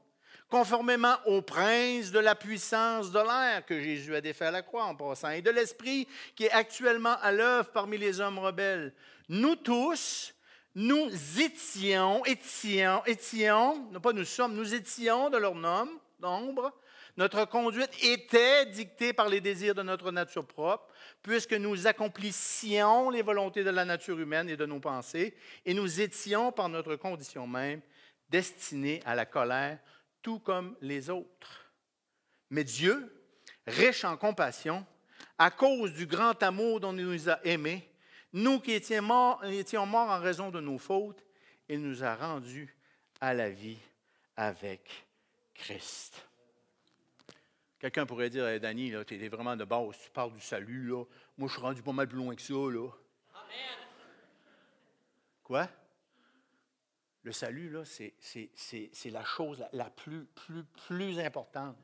conformément 0.49 1.17
au 1.27 1.43
prince 1.43 2.11
de 2.11 2.19
la 2.19 2.35
puissance 2.35 3.11
de 3.11 3.19
l'air 3.19 3.65
que 3.67 3.81
Jésus 3.81 4.15
a 4.15 4.21
défait 4.21 4.47
à 4.47 4.51
la 4.51 4.63
croix 4.63 4.85
en 4.85 4.95
passant, 4.95 5.31
et 5.31 5.43
de 5.43 5.51
l'esprit 5.51 6.07
qui 6.35 6.45
est 6.45 6.51
actuellement 6.51 7.17
à 7.21 7.33
l'œuvre 7.33 7.71
parmi 7.71 7.99
les 7.99 8.21
hommes 8.21 8.39
rebelles. 8.39 8.93
Nous 9.29 9.57
tous, 9.57 10.35
nous 10.75 11.11
étions, 11.41 12.25
étions, 12.25 13.05
étions, 13.07 13.89
non 13.91 14.01
pas 14.01 14.13
nous 14.13 14.25
sommes, 14.25 14.55
nous 14.55 14.75
étions 14.75 15.31
de 15.31 15.39
leur 15.39 15.55
nom, 15.55 15.89
nombre. 16.21 16.73
Notre 17.17 17.47
conduite 17.47 17.93
était 18.05 18.67
dictée 18.67 19.15
par 19.15 19.31
les 19.31 19.41
désirs 19.41 19.75
de 19.75 19.83
notre 19.83 20.13
nature 20.13 20.47
propre, 20.47 20.87
puisque 21.23 21.55
nous 21.55 21.87
accomplissions 21.87 23.09
les 23.09 23.23
volontés 23.23 23.65
de 23.65 23.71
la 23.71 23.87
nature 23.87 24.21
humaine 24.21 24.51
et 24.51 24.57
de 24.57 24.67
nos 24.67 24.81
pensées, 24.81 25.35
et 25.65 25.73
nous 25.73 26.01
étions, 26.03 26.53
par 26.53 26.69
notre 26.69 26.95
condition 26.97 27.47
même, 27.47 27.81
destinés 28.29 29.01
à 29.07 29.15
la 29.15 29.25
colère 29.25 29.79
tout 30.27 30.41
comme 30.41 30.77
les 30.81 31.09
autres. 31.09 31.71
Mais 32.51 32.65
Dieu, 32.65 33.25
riche 33.65 34.03
en 34.03 34.17
compassion, 34.17 34.85
à 35.39 35.53
cause 35.53 35.93
du 35.93 36.05
grand 36.05 36.43
amour 36.43 36.81
dont 36.81 36.97
il 36.97 37.07
nous 37.07 37.31
a 37.31 37.39
aimés, 37.47 37.89
nous 38.33 38.59
qui 38.59 38.73
étions 38.73 39.03
morts, 39.03 39.45
étions 39.45 39.87
morts 39.87 40.11
en 40.11 40.19
raison 40.19 40.51
de 40.51 40.59
nos 40.59 40.79
fautes, 40.79 41.25
il 41.69 41.81
nous 41.81 42.03
a 42.03 42.17
rendus 42.17 42.77
à 43.21 43.35
la 43.35 43.51
vie 43.51 43.79
avec 44.37 45.07
Christ. 45.55 46.27
Quelqu'un 47.79 48.05
pourrait 48.05 48.29
dire, 48.29 48.49
hey, 48.49 48.59
Danny, 48.59 48.95
tu 49.07 49.25
es 49.25 49.29
vraiment 49.29 49.55
de 49.55 49.65
base, 49.65 49.95
tu 50.03 50.11
parles 50.11 50.33
du 50.33 50.41
salut, 50.41 50.89
là. 50.89 51.05
Moi, 51.39 51.47
je 51.47 51.53
suis 51.53 51.63
rendu 51.63 51.83
pas 51.83 51.93
mal 51.93 52.09
plus 52.09 52.19
loin 52.19 52.35
que 52.35 52.43
ça, 52.43 52.53
là. 52.53 52.89
Amen. 53.33 53.79
Quoi? 55.45 55.69
Le 57.27 57.33
salut, 57.33 57.71
là, 57.71 57.83
c'est 57.85 59.11
la 59.11 59.25
chose 59.25 59.67
la 59.73 59.91
plus, 59.91 60.27
plus, 60.27 60.63
plus 60.87 61.19
importante. 61.19 61.75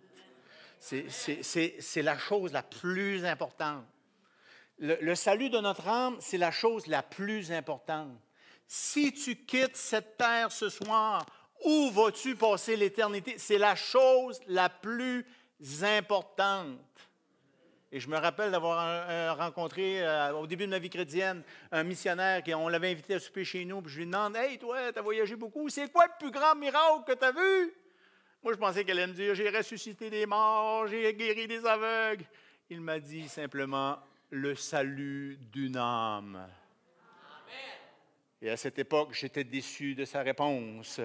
C'est 0.78 2.02
la 2.02 2.16
chose 2.16 2.52
la 2.52 2.62
plus 2.62 3.24
importante. 3.24 3.84
Le, 4.78 4.96
le 5.00 5.14
salut 5.16 5.50
de 5.50 5.58
notre 5.58 5.88
âme, 5.88 6.16
c'est 6.20 6.38
la 6.38 6.52
chose 6.52 6.86
la 6.86 7.02
plus 7.02 7.50
importante. 7.50 8.16
Si 8.68 9.12
tu 9.12 9.34
quittes 9.34 9.76
cette 9.76 10.16
terre 10.16 10.52
ce 10.52 10.68
soir, 10.68 11.26
où 11.64 11.90
vas-tu 11.90 12.36
passer 12.36 12.76
l'éternité? 12.76 13.34
C'est 13.36 13.58
la 13.58 13.74
chose 13.74 14.38
la 14.46 14.70
plus 14.70 15.26
importante. 15.82 16.78
Et 17.94 18.00
je 18.00 18.08
me 18.08 18.16
rappelle 18.16 18.50
d'avoir 18.50 19.36
rencontré 19.36 20.02
euh, 20.02 20.32
au 20.32 20.46
début 20.46 20.64
de 20.64 20.70
ma 20.70 20.78
vie 20.78 20.88
chrétienne 20.88 21.42
un 21.70 21.82
missionnaire 21.82 22.42
qui 22.42 22.54
on 22.54 22.66
l'avait 22.68 22.90
invité 22.90 23.14
à 23.14 23.20
souper 23.20 23.44
chez 23.44 23.66
nous. 23.66 23.82
Puis 23.82 23.92
je 23.92 23.98
lui 23.98 24.06
demande 24.06 24.34
Hey, 24.34 24.58
toi, 24.58 24.90
tu 24.90 24.98
as 24.98 25.02
voyagé 25.02 25.36
beaucoup, 25.36 25.68
c'est 25.68 25.92
quoi 25.92 26.06
le 26.06 26.12
plus 26.18 26.30
grand 26.30 26.54
miracle 26.54 27.04
que 27.06 27.12
tu 27.12 27.24
as 27.24 27.32
vu? 27.32 27.74
Moi, 28.42 28.54
je 28.54 28.58
pensais 28.58 28.82
qu'elle 28.84 28.98
allait 28.98 29.08
me 29.08 29.12
dire 29.12 29.34
J'ai 29.34 29.50
ressuscité 29.50 30.08
des 30.08 30.24
morts, 30.24 30.86
j'ai 30.86 31.12
guéri 31.12 31.46
des 31.46 31.66
aveugles. 31.66 32.24
Il 32.70 32.80
m'a 32.80 32.98
dit 32.98 33.28
simplement 33.28 33.98
Le 34.30 34.54
salut 34.54 35.38
d'une 35.52 35.76
âme. 35.76 36.36
Amen. 36.36 36.48
Et 38.40 38.48
à 38.48 38.56
cette 38.56 38.78
époque, 38.78 39.12
j'étais 39.12 39.44
déçu 39.44 39.94
de 39.94 40.06
sa 40.06 40.22
réponse. 40.22 40.98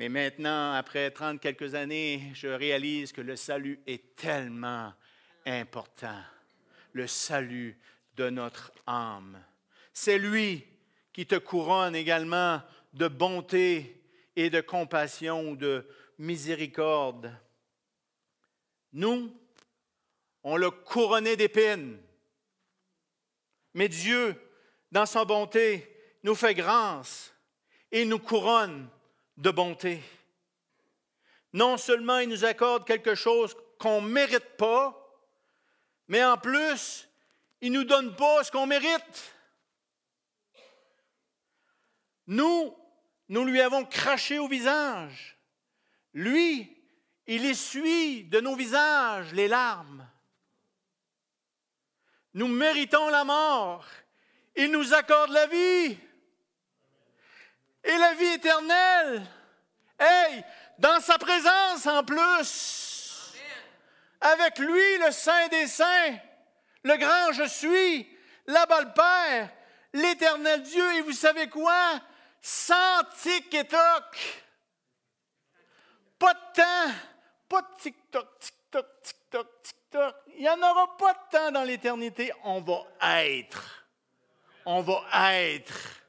Mais 0.00 0.08
maintenant, 0.08 0.72
après 0.72 1.10
trente 1.10 1.42
quelques 1.42 1.74
années, 1.74 2.30
je 2.32 2.48
réalise 2.48 3.12
que 3.12 3.20
le 3.20 3.36
salut 3.36 3.80
est 3.86 4.16
tellement 4.16 4.94
important. 5.44 6.22
Le 6.94 7.06
salut 7.06 7.78
de 8.16 8.30
notre 8.30 8.72
âme. 8.86 9.38
C'est 9.92 10.16
lui 10.16 10.66
qui 11.12 11.26
te 11.26 11.34
couronne 11.34 11.94
également 11.94 12.62
de 12.94 13.08
bonté 13.08 14.02
et 14.36 14.48
de 14.48 14.62
compassion, 14.62 15.52
de 15.52 15.86
miséricorde. 16.16 17.30
Nous, 18.94 19.30
on 20.42 20.56
l'a 20.56 20.70
couronné 20.70 21.36
d'épines. 21.36 22.00
Mais 23.74 23.90
Dieu, 23.90 24.34
dans 24.90 25.04
sa 25.04 25.26
bonté, 25.26 25.94
nous 26.22 26.34
fait 26.34 26.54
grâce 26.54 27.34
et 27.92 28.06
nous 28.06 28.18
couronne 28.18 28.88
de 29.40 29.50
bonté. 29.50 30.02
Non 31.52 31.76
seulement 31.76 32.18
il 32.18 32.28
nous 32.28 32.44
accorde 32.44 32.86
quelque 32.86 33.14
chose 33.14 33.56
qu'on 33.78 34.02
ne 34.02 34.08
mérite 34.08 34.56
pas, 34.56 34.96
mais 36.08 36.22
en 36.22 36.36
plus, 36.36 37.08
il 37.60 37.72
ne 37.72 37.78
nous 37.78 37.84
donne 37.84 38.14
pas 38.14 38.44
ce 38.44 38.50
qu'on 38.50 38.66
mérite. 38.66 39.34
Nous, 42.26 42.76
nous 43.28 43.44
lui 43.44 43.60
avons 43.60 43.84
craché 43.84 44.38
au 44.38 44.46
visage. 44.46 45.38
Lui, 46.12 46.76
il 47.26 47.44
essuie 47.44 48.24
de 48.24 48.40
nos 48.40 48.54
visages 48.54 49.32
les 49.32 49.48
larmes. 49.48 50.06
Nous 52.34 52.48
méritons 52.48 53.08
la 53.08 53.24
mort. 53.24 53.86
Il 54.54 54.70
nous 54.70 54.94
accorde 54.94 55.30
la 55.30 55.46
vie 55.46 55.96
et 57.84 57.96
la 57.96 58.14
vie 58.14 58.34
éternelle. 58.34 59.22
Hey, 59.98 60.44
dans 60.78 61.00
sa 61.00 61.18
présence 61.18 61.86
en 61.86 62.02
plus. 62.04 63.32
Avec 64.20 64.58
lui, 64.58 64.98
le 64.98 65.10
Saint 65.10 65.48
des 65.48 65.66
Saints, 65.66 66.18
le 66.82 66.96
grand 66.96 67.32
je 67.32 67.44
suis, 67.48 68.18
là-bas 68.46 68.82
le 68.82 68.92
Père, 68.92 69.50
l'éternel 69.94 70.62
Dieu. 70.62 70.94
Et 70.96 71.00
vous 71.02 71.12
savez 71.12 71.48
quoi? 71.48 72.00
Sans 72.42 73.02
tic 73.22 73.52
et 73.54 73.66
toc. 73.66 74.44
Pas 76.18 76.34
de 76.34 76.40
temps, 76.54 76.94
pas 77.48 77.62
de 77.62 77.66
tic-toc, 77.78 78.38
tic-toc, 78.38 78.86
tic-toc, 79.02 79.62
tic-toc. 79.62 80.14
Il 80.36 80.42
n'y 80.42 80.48
en 80.50 80.62
aura 80.62 80.96
pas 80.98 81.14
de 81.14 81.18
temps 81.30 81.50
dans 81.50 81.62
l'éternité. 81.62 82.32
On 82.44 82.60
va 82.60 82.84
être. 83.24 83.86
On 84.66 84.82
va 84.82 85.34
être. 85.34 85.99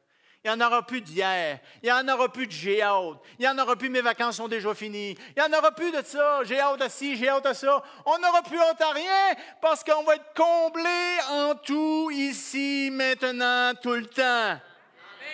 Il 0.43 0.51
n'y 0.51 0.63
en 0.63 0.67
aura 0.67 0.85
plus 0.85 1.01
d'hier. 1.01 1.59
Il 1.83 1.85
n'y 1.85 1.91
en 1.91 2.07
aura 2.07 2.31
plus 2.31 2.47
de 2.47 2.51
j'ai. 2.51 2.79
Il 2.79 3.17
n'y 3.39 3.47
en 3.47 3.57
aura 3.59 3.75
plus 3.75 3.89
mes 3.89 4.01
vacances 4.01 4.37
sont 4.37 4.47
déjà 4.47 4.73
finies. 4.73 5.11
Il 5.11 5.33
n'y 5.37 5.41
en 5.43 5.55
aura 5.55 5.71
plus 5.71 5.91
de 5.91 6.01
ça. 6.01 6.43
J'ai 6.43 6.59
hâte 6.59 6.81
à 6.81 6.89
ci, 6.89 7.15
j'ai 7.15 7.29
hâte 7.29 7.45
à 7.45 7.53
ça. 7.53 7.83
On 8.07 8.17
n'aura 8.17 8.41
plus 8.41 8.59
hâte 8.59 8.81
à 8.81 8.89
rien 8.89 9.35
parce 9.61 9.83
qu'on 9.83 10.01
va 10.03 10.15
être 10.15 10.33
comblé 10.33 11.17
en 11.29 11.53
tout, 11.55 12.09
ici, 12.11 12.89
maintenant, 12.91 13.73
tout 13.83 13.93
le 13.93 14.07
temps. 14.07 14.59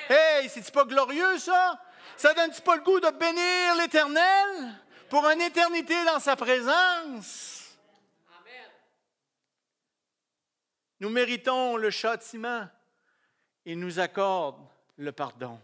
Hey, 0.10 0.50
c'est 0.50 0.70
pas 0.72 0.84
glorieux 0.84 1.38
ça? 1.38 1.80
Ça 2.18 2.34
donne-tu 2.34 2.62
pas 2.62 2.76
le 2.76 2.82
goût 2.82 3.00
de 3.00 3.10
bénir 3.12 3.76
l'Éternel 3.78 4.74
pour 5.10 5.26
une 5.30 5.42
éternité 5.42 5.96
dans 6.04 6.20
sa 6.20 6.36
présence? 6.36 7.78
Nous 11.00 11.10
méritons 11.10 11.78
le 11.78 11.92
châtiment. 11.92 12.68
Il 13.64 13.80
nous 13.80 14.00
accorde 14.00 14.58
le 14.98 15.12
pardon. 15.12 15.60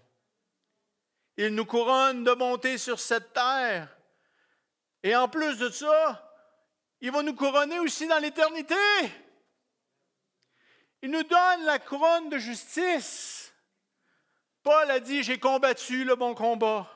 Il 1.38 1.50
nous 1.50 1.66
couronne 1.66 2.24
de 2.24 2.34
bonté 2.34 2.78
sur 2.78 3.00
cette 3.00 3.34
terre. 3.34 3.88
Et 5.02 5.16
en 5.16 5.28
plus 5.28 5.58
de 5.58 5.70
ça, 5.70 6.32
il 7.02 7.12
va 7.12 7.24
nous 7.24 7.36
couronner 7.36 7.80
aussi 7.80 8.08
dans 8.08 8.20
l'éternité. 8.20 8.76
Il 11.02 11.12
nous 11.12 11.24
donne 11.24 11.66
la 11.66 11.80
couronne 11.80 12.30
de 12.30 12.38
justice. 12.38 13.54
Paul 14.62 14.90
a 14.90 15.00
dit, 15.00 15.24
j'ai 15.24 15.40
combattu 15.40 16.06
le 16.06 16.16
bon 16.16 16.34
combat. 16.34 16.90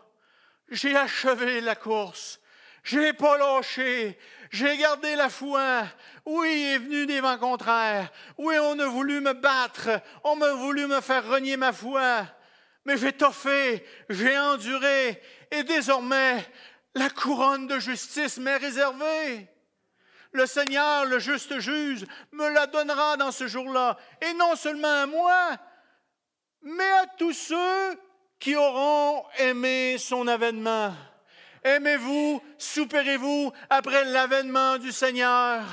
J'ai 0.69 0.95
achevé 0.95 1.59
la 1.59 1.75
course. 1.75 2.39
J'ai 2.87 3.11
pas 3.11 3.37
lâché. 3.37 4.17
J'ai 4.49 4.77
gardé 4.77 5.17
la 5.17 5.27
foi. 5.27 5.83
Oui, 6.25 6.49
il 6.53 6.73
est 6.73 6.77
venu 6.77 7.05
des 7.05 7.19
vents 7.19 7.37
contraires. 7.37 8.09
Oui, 8.37 8.55
on 8.61 8.79
a 8.79 8.87
voulu 8.87 9.19
me 9.19 9.33
battre. 9.33 9.89
On 10.23 10.41
a 10.41 10.53
voulu 10.53 10.87
me 10.87 11.01
faire 11.01 11.27
renier 11.27 11.57
ma 11.57 11.73
foi. 11.73 12.25
Mais 12.85 12.95
j'ai 12.95 13.11
toffé, 13.11 13.85
j'ai 14.07 14.39
enduré. 14.39 15.21
Et 15.51 15.63
désormais, 15.63 16.49
la 16.95 17.09
couronne 17.09 17.67
de 17.67 17.77
justice 17.77 18.37
m'est 18.37 18.55
réservée. 18.55 19.49
le 20.31 20.45
Seigneur, 20.45 21.03
le 21.03 21.19
juste 21.19 21.59
juge, 21.59 22.05
me 22.31 22.47
la 22.47 22.67
donnera 22.67 23.17
dans 23.17 23.33
ce 23.33 23.47
jour-là. 23.47 23.97
Et 24.21 24.33
non 24.35 24.55
seulement 24.55 25.01
à 25.03 25.05
moi, 25.07 25.57
mais 26.61 26.89
à 27.01 27.07
tous 27.17 27.33
ceux 27.33 27.99
qui 28.39 28.55
auront 28.55 29.25
aimé 29.39 29.97
son 29.97 30.25
avènement. 30.27 30.93
Aimez-vous, 31.67 32.41
soupirez-vous 32.57 33.51
après 33.69 34.05
l'avènement 34.05 34.77
du 34.77 34.93
Seigneur? 34.93 35.63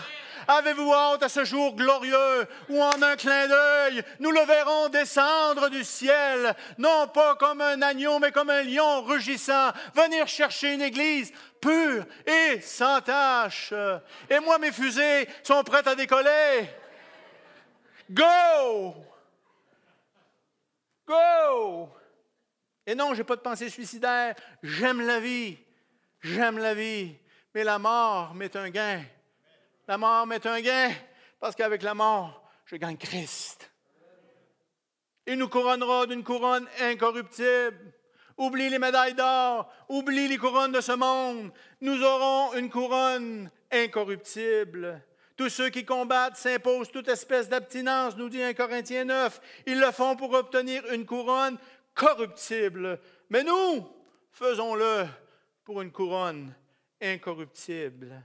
Avez-vous 0.49 0.93
hâte 0.93 1.23
à 1.23 1.29
ce 1.29 1.45
jour 1.45 1.77
glorieux 1.77 2.49
où 2.69 2.83
en 2.83 3.01
un 3.01 3.15
clin 3.15 3.47
d'œil, 3.47 4.03
nous 4.19 4.33
le 4.33 4.41
verrons 4.41 4.89
descendre 4.89 5.69
du 5.71 5.85
ciel, 5.85 6.57
non 6.79 7.07
pas 7.07 7.37
comme 7.37 7.61
un 7.61 7.81
agneau, 7.81 8.19
mais 8.19 8.33
comme 8.33 8.51
un 8.51 8.63
lion 8.63 9.03
rugissant, 9.03 9.71
venir 9.95 10.27
chercher 10.27 10.75
une 10.75 10.83
église 10.83 11.33
pure 11.61 12.05
et 12.27 12.61
sans 12.61 13.01
tache. 13.01 13.73
Et 14.29 14.41
moi, 14.41 14.59
mes 14.59 14.73
fusées 14.73 15.29
sont 15.45 15.63
prêtes 15.63 15.87
à 15.87 15.95
décoller. 15.95 16.69
Go! 18.11 18.97
Go! 21.07 21.89
Et 22.85 22.97
non, 22.97 23.15
je 23.15 23.19
n'ai 23.19 23.25
pas 23.25 23.37
de 23.37 23.43
pensée 23.43 23.69
suicidaire. 23.71 24.35
J'aime 24.61 25.01
la 25.01 25.21
vie. 25.21 25.57
J'aime 26.25 26.57
la 26.59 26.75
vie. 26.75 27.15
Mais 27.55 27.65
la 27.65 27.79
mort 27.79 28.35
m'est 28.35 28.57
un 28.57 28.71
gain. 28.71 29.03
La 29.87 29.99
mort 29.99 30.27
m'est 30.27 30.45
un 30.47 30.61
gain 30.63 30.91
parce 31.39 31.55
qu'avec 31.55 31.83
la 31.83 31.95
mort, 31.95 32.43
je 32.65 32.77
gagne 32.77 32.97
Christ. 32.97 33.71
Il 35.27 35.37
nous 35.37 35.49
couronnera 35.49 36.07
d'une 36.07 36.25
couronne 36.25 36.67
incorruptible. 36.81 37.93
Oublie 38.39 38.71
les 38.71 38.79
médailles 38.79 39.15
d'or, 39.15 39.71
oublie 39.89 40.27
les 40.27 40.39
couronnes 40.39 40.73
de 40.73 40.81
ce 40.81 40.93
monde. 40.93 41.53
Nous 41.83 42.03
aurons 42.03 42.55
une 42.55 42.71
couronne 42.71 43.51
incorruptible. 43.71 45.03
Tous 45.37 45.51
ceux 45.51 45.69
qui 45.69 45.85
combattent 45.85 46.37
s'imposent 46.37 46.91
toute 46.91 47.09
espèce 47.09 47.49
d'abstinence, 47.49 48.17
nous 48.17 48.29
dit 48.29 48.43
un 48.43 48.55
Corinthien 48.55 49.05
9. 49.05 49.41
Ils 49.67 49.79
le 49.79 49.93
font 49.93 50.17
pour 50.17 50.33
obtenir 50.33 50.83
une 50.93 51.07
couronne 51.07 51.59
corruptible. 51.95 52.99
Mais 53.31 53.45
nous, 53.45 53.87
faisons-le 54.33 55.07
pour 55.65 55.81
une 55.81 55.91
couronne 55.91 56.55
incorruptible. 57.01 58.23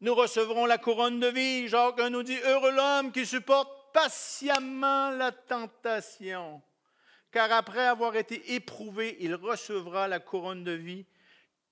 Nous 0.00 0.14
recevrons 0.14 0.66
la 0.66 0.78
couronne 0.78 1.20
de 1.20 1.28
vie. 1.28 1.68
Jacques 1.68 2.00
nous 2.00 2.22
dit, 2.22 2.38
heureux 2.38 2.72
l'homme 2.72 3.12
qui 3.12 3.26
supporte 3.26 3.92
patiemment 3.92 5.10
la 5.10 5.32
tentation, 5.32 6.62
car 7.30 7.52
après 7.52 7.86
avoir 7.86 8.16
été 8.16 8.54
éprouvé, 8.54 9.16
il 9.20 9.34
recevra 9.34 10.08
la 10.08 10.20
couronne 10.20 10.64
de 10.64 10.72
vie 10.72 11.04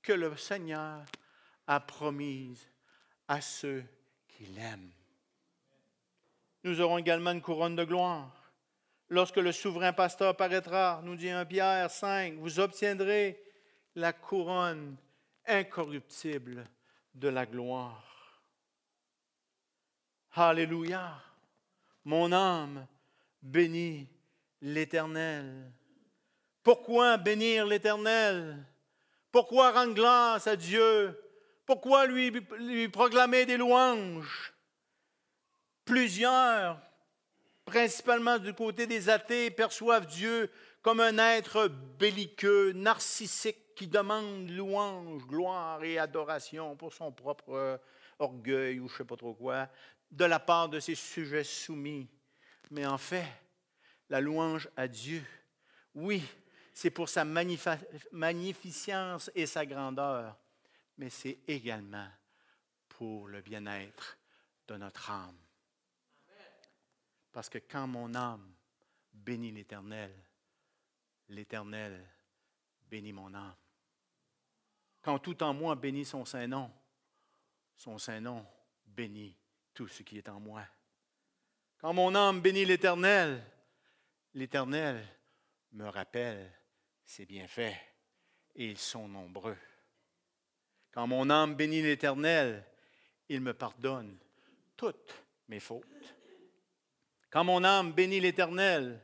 que 0.03 0.12
le 0.12 0.37
Seigneur 0.37 1.05
a 1.66 1.81
promise 1.81 2.68
à 3.29 3.40
ceux 3.40 3.85
qui 4.29 4.44
l'aiment. 4.46 4.90
Nous 6.64 6.81
aurons 6.81 6.98
également 6.98 7.31
une 7.31 7.40
couronne 7.40 7.77
de 7.77 7.85
gloire. 7.85 8.53
Lorsque 9.09 9.37
le 9.37 9.53
souverain 9.53 9.92
pasteur 9.92 10.37
paraîtra, 10.37 11.01
nous 11.03 11.16
dit 11.16 11.31
un 11.31 11.46
Pierre 11.46 11.90
5, 11.90 12.35
vous 12.35 12.61
obtiendrez 12.61 13.40
la 13.98 14.12
couronne 14.12 14.96
incorruptible 15.44 16.64
de 17.14 17.28
la 17.28 17.44
gloire. 17.46 18.04
Alléluia. 20.32 21.20
Mon 22.04 22.30
âme 22.30 22.87
bénit 23.42 24.08
l'Éternel. 24.61 25.72
Pourquoi 26.62 27.16
bénir 27.16 27.66
l'Éternel? 27.66 28.64
Pourquoi 29.32 29.72
rendre 29.72 29.94
grâce 29.94 30.46
à 30.46 30.54
Dieu? 30.54 31.20
Pourquoi 31.66 32.06
lui, 32.06 32.30
lui 32.61 32.88
proclamer 32.88 33.46
des 33.46 33.56
louanges? 33.56 34.54
Plusieurs, 35.84 36.80
principalement 37.64 38.38
du 38.38 38.54
côté 38.54 38.87
des 38.87 39.08
athées, 39.08 39.50
perçoivent 39.50 40.06
Dieu 40.06 40.50
comme 40.82 41.00
un 41.00 41.18
être 41.18 41.68
belliqueux, 41.98 42.72
narcissique, 42.72 43.67
qui 43.78 43.86
demande 43.86 44.50
louange, 44.50 45.24
gloire 45.24 45.84
et 45.84 46.00
adoration 46.00 46.74
pour 46.74 46.92
son 46.92 47.12
propre 47.12 47.80
orgueil 48.18 48.80
ou 48.80 48.88
je 48.88 48.94
ne 48.94 48.98
sais 48.98 49.04
pas 49.04 49.16
trop 49.16 49.34
quoi, 49.34 49.68
de 50.10 50.24
la 50.24 50.40
part 50.40 50.68
de 50.68 50.80
ses 50.80 50.96
sujets 50.96 51.44
soumis. 51.44 52.08
Mais 52.72 52.84
en 52.84 52.98
fait, 52.98 53.28
la 54.10 54.20
louange 54.20 54.68
à 54.76 54.88
Dieu, 54.88 55.24
oui, 55.94 56.24
c'est 56.74 56.90
pour 56.90 57.08
sa 57.08 57.24
magnificence 57.24 59.30
et 59.32 59.46
sa 59.46 59.64
grandeur, 59.64 60.36
mais 60.96 61.08
c'est 61.08 61.38
également 61.46 62.08
pour 62.88 63.28
le 63.28 63.40
bien-être 63.42 64.18
de 64.66 64.76
notre 64.76 65.08
âme. 65.08 65.38
Parce 67.30 67.48
que 67.48 67.58
quand 67.58 67.86
mon 67.86 68.12
âme 68.16 68.52
bénit 69.12 69.52
l'Éternel, 69.52 70.12
l'Éternel 71.28 72.04
bénit 72.90 73.12
mon 73.12 73.32
âme. 73.34 73.54
Quand 75.09 75.18
tout 75.18 75.42
en 75.42 75.55
moi 75.55 75.75
bénit 75.75 76.05
son 76.05 76.27
Saint-Nom, 76.27 76.71
son 77.79 77.97
Saint-Nom 77.97 78.44
bénit 78.85 79.35
tout 79.73 79.88
ce 79.88 80.03
qui 80.03 80.18
est 80.18 80.29
en 80.29 80.38
moi. 80.38 80.62
Quand 81.79 81.94
mon 81.94 82.14
âme 82.14 82.42
bénit 82.42 82.66
l'Éternel, 82.66 83.42
l'Éternel 84.35 85.03
me 85.73 85.88
rappelle 85.88 86.53
ses 87.07 87.25
bienfaits, 87.25 87.75
et 88.55 88.66
ils 88.66 88.77
sont 88.77 89.09
nombreux. 89.09 89.57
Quand 90.90 91.07
mon 91.07 91.31
âme 91.31 91.55
bénit 91.55 91.81
l'Éternel, 91.81 92.62
il 93.31 93.40
me 93.40 93.55
pardonne 93.55 94.14
toutes 94.77 95.25
mes 95.49 95.61
fautes. 95.61 95.87
Quand 97.31 97.44
mon 97.44 97.64
âme 97.64 97.94
bénit 97.94 98.21
l'Éternel, 98.21 99.03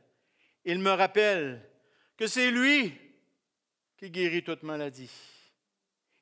il 0.65 0.77
me 0.77 0.91
rappelle 0.91 1.67
que 2.15 2.27
c'est 2.27 2.51
lui 2.51 2.93
qui 3.97 4.11
guérit 4.11 4.43
toute 4.43 4.61
maladie. 4.61 5.34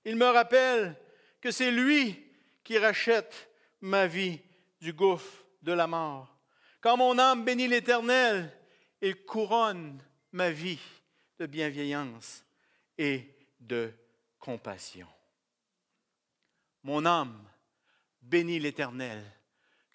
Il 0.05 0.15
me 0.15 0.25
rappelle 0.25 0.95
que 1.39 1.51
c'est 1.51 1.71
lui 1.71 2.23
qui 2.63 2.77
rachète 2.77 3.49
ma 3.81 4.07
vie 4.07 4.39
du 4.79 4.93
gouffre 4.93 5.45
de 5.61 5.71
la 5.71 5.87
mort. 5.87 6.37
Quand 6.81 6.97
mon 6.97 7.17
âme 7.17 7.45
bénit 7.45 7.67
l'Éternel, 7.67 8.51
il 9.01 9.23
couronne 9.25 10.01
ma 10.31 10.51
vie 10.51 10.79
de 11.39 11.45
bienveillance 11.45 12.45
et 12.97 13.29
de 13.59 13.93
compassion. 14.39 15.07
Mon 16.83 17.05
âme 17.05 17.41
bénit 18.21 18.59
l'Éternel, 18.59 19.23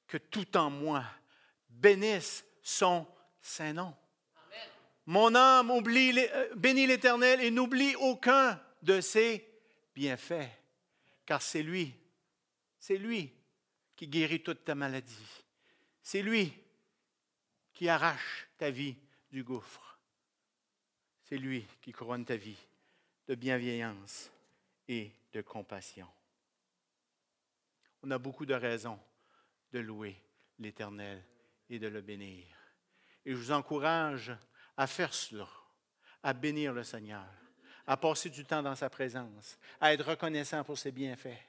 que 0.07 0.17
tout 0.17 0.57
en 0.57 0.71
moi 0.71 1.05
bénisse 1.69 2.45
son 2.63 3.07
saint 3.41 3.73
nom. 3.73 3.95
Mon 5.07 5.35
âme 5.35 5.71
oublie, 5.71 6.19
euh, 6.19 6.55
bénit 6.55 6.87
l'Éternel 6.87 7.41
et 7.41 7.51
n'oublie 7.51 7.95
aucun 7.97 8.61
de 8.83 9.01
ses 9.01 9.48
bienfaits, 9.99 10.49
car 11.27 11.43
c'est 11.43 11.65
lui, 11.65 11.93
c'est 12.79 12.97
lui 12.97 13.35
qui 13.97 14.07
guérit 14.07 14.45
toute 14.45 14.65
ta 14.65 14.77
maladie. 14.77 15.45
C'est 16.01 16.23
lui 16.23 16.53
qui 17.73 17.89
arrache 17.89 18.47
ta 18.57 18.71
vie 18.71 18.95
du 19.33 19.43
gouffre. 19.43 19.99
C'est 21.25 21.37
lui 21.37 21.67
qui 21.83 21.91
couronne 21.91 22.25
ta 22.25 22.37
vie 22.37 22.57
de 23.27 23.35
bienveillance 23.35 24.31
et 24.87 25.11
de 25.33 25.43
compassion. 25.43 26.07
On 28.05 28.11
a 28.13 28.19
beaucoup 28.19 28.47
de 28.47 28.55
raisons 28.55 29.01
de 29.73 29.81
louer 29.81 30.17
l'Éternel 30.61 31.25
et 31.69 31.81
de 31.81 31.89
le 31.89 32.03
bénir. 32.03 32.47
Et 33.25 33.33
je 33.33 33.37
vous 33.37 33.51
encourage 33.51 34.33
à 34.77 34.87
faire 34.87 35.13
cela, 35.13 35.49
à 36.23 36.33
bénir 36.35 36.73
le 36.73 36.85
Seigneur, 36.85 37.27
à 37.89 37.97
passer 37.97 38.31
du 38.31 38.45
temps 38.45 38.63
dans 38.63 38.77
sa 38.77 38.89
présence, 38.89 39.59
à 39.81 39.93
être 39.93 40.07
reconnaissant 40.07 40.63
pour 40.63 40.79
ses 40.79 40.93
bienfaits 40.93 41.49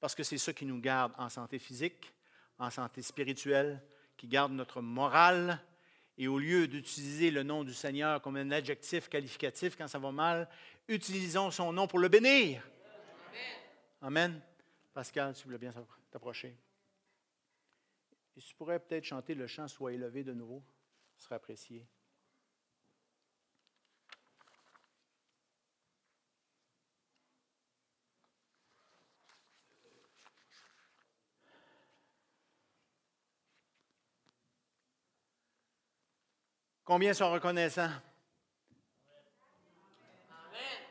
parce 0.00 0.14
que 0.14 0.22
c'est 0.22 0.38
ça 0.38 0.52
qui 0.52 0.64
nous 0.64 0.80
garde 0.80 1.12
en 1.18 1.28
santé 1.28 1.58
physique, 1.58 2.12
en 2.58 2.70
santé 2.70 3.02
spirituelle, 3.02 3.80
qui 4.16 4.26
garde 4.26 4.52
notre 4.52 4.80
morale. 4.80 5.60
Et 6.16 6.26
au 6.26 6.38
lieu 6.38 6.66
d'utiliser 6.66 7.30
le 7.30 7.42
nom 7.42 7.64
du 7.64 7.72
Seigneur 7.72 8.20
comme 8.20 8.36
un 8.36 8.50
adjectif 8.50 9.08
qualificatif 9.08 9.76
quand 9.76 9.88
ça 9.88 9.98
va 9.98 10.10
mal, 10.10 10.48
utilisons 10.88 11.50
son 11.50 11.72
nom 11.72 11.86
pour 11.86 11.98
le 11.98 12.08
bénir. 12.08 12.62
Amen. 14.02 14.40
Pascal, 14.92 15.34
tu 15.34 15.44
voulais 15.44 15.58
bien 15.58 15.72
t'approcher. 16.10 16.56
Et 18.36 18.40
tu 18.40 18.54
pourrais 18.54 18.80
peut-être 18.80 19.04
chanter 19.04 19.34
le 19.34 19.46
chant 19.46 19.68
Sois 19.68 19.92
élevé 19.92 20.24
de 20.24 20.32
nouveau, 20.32 20.62
ce 21.16 21.24
serait 21.24 21.36
apprécié. 21.36 21.86
Combien 36.90 37.14
sont 37.14 37.30
reconnaissants? 37.30 37.92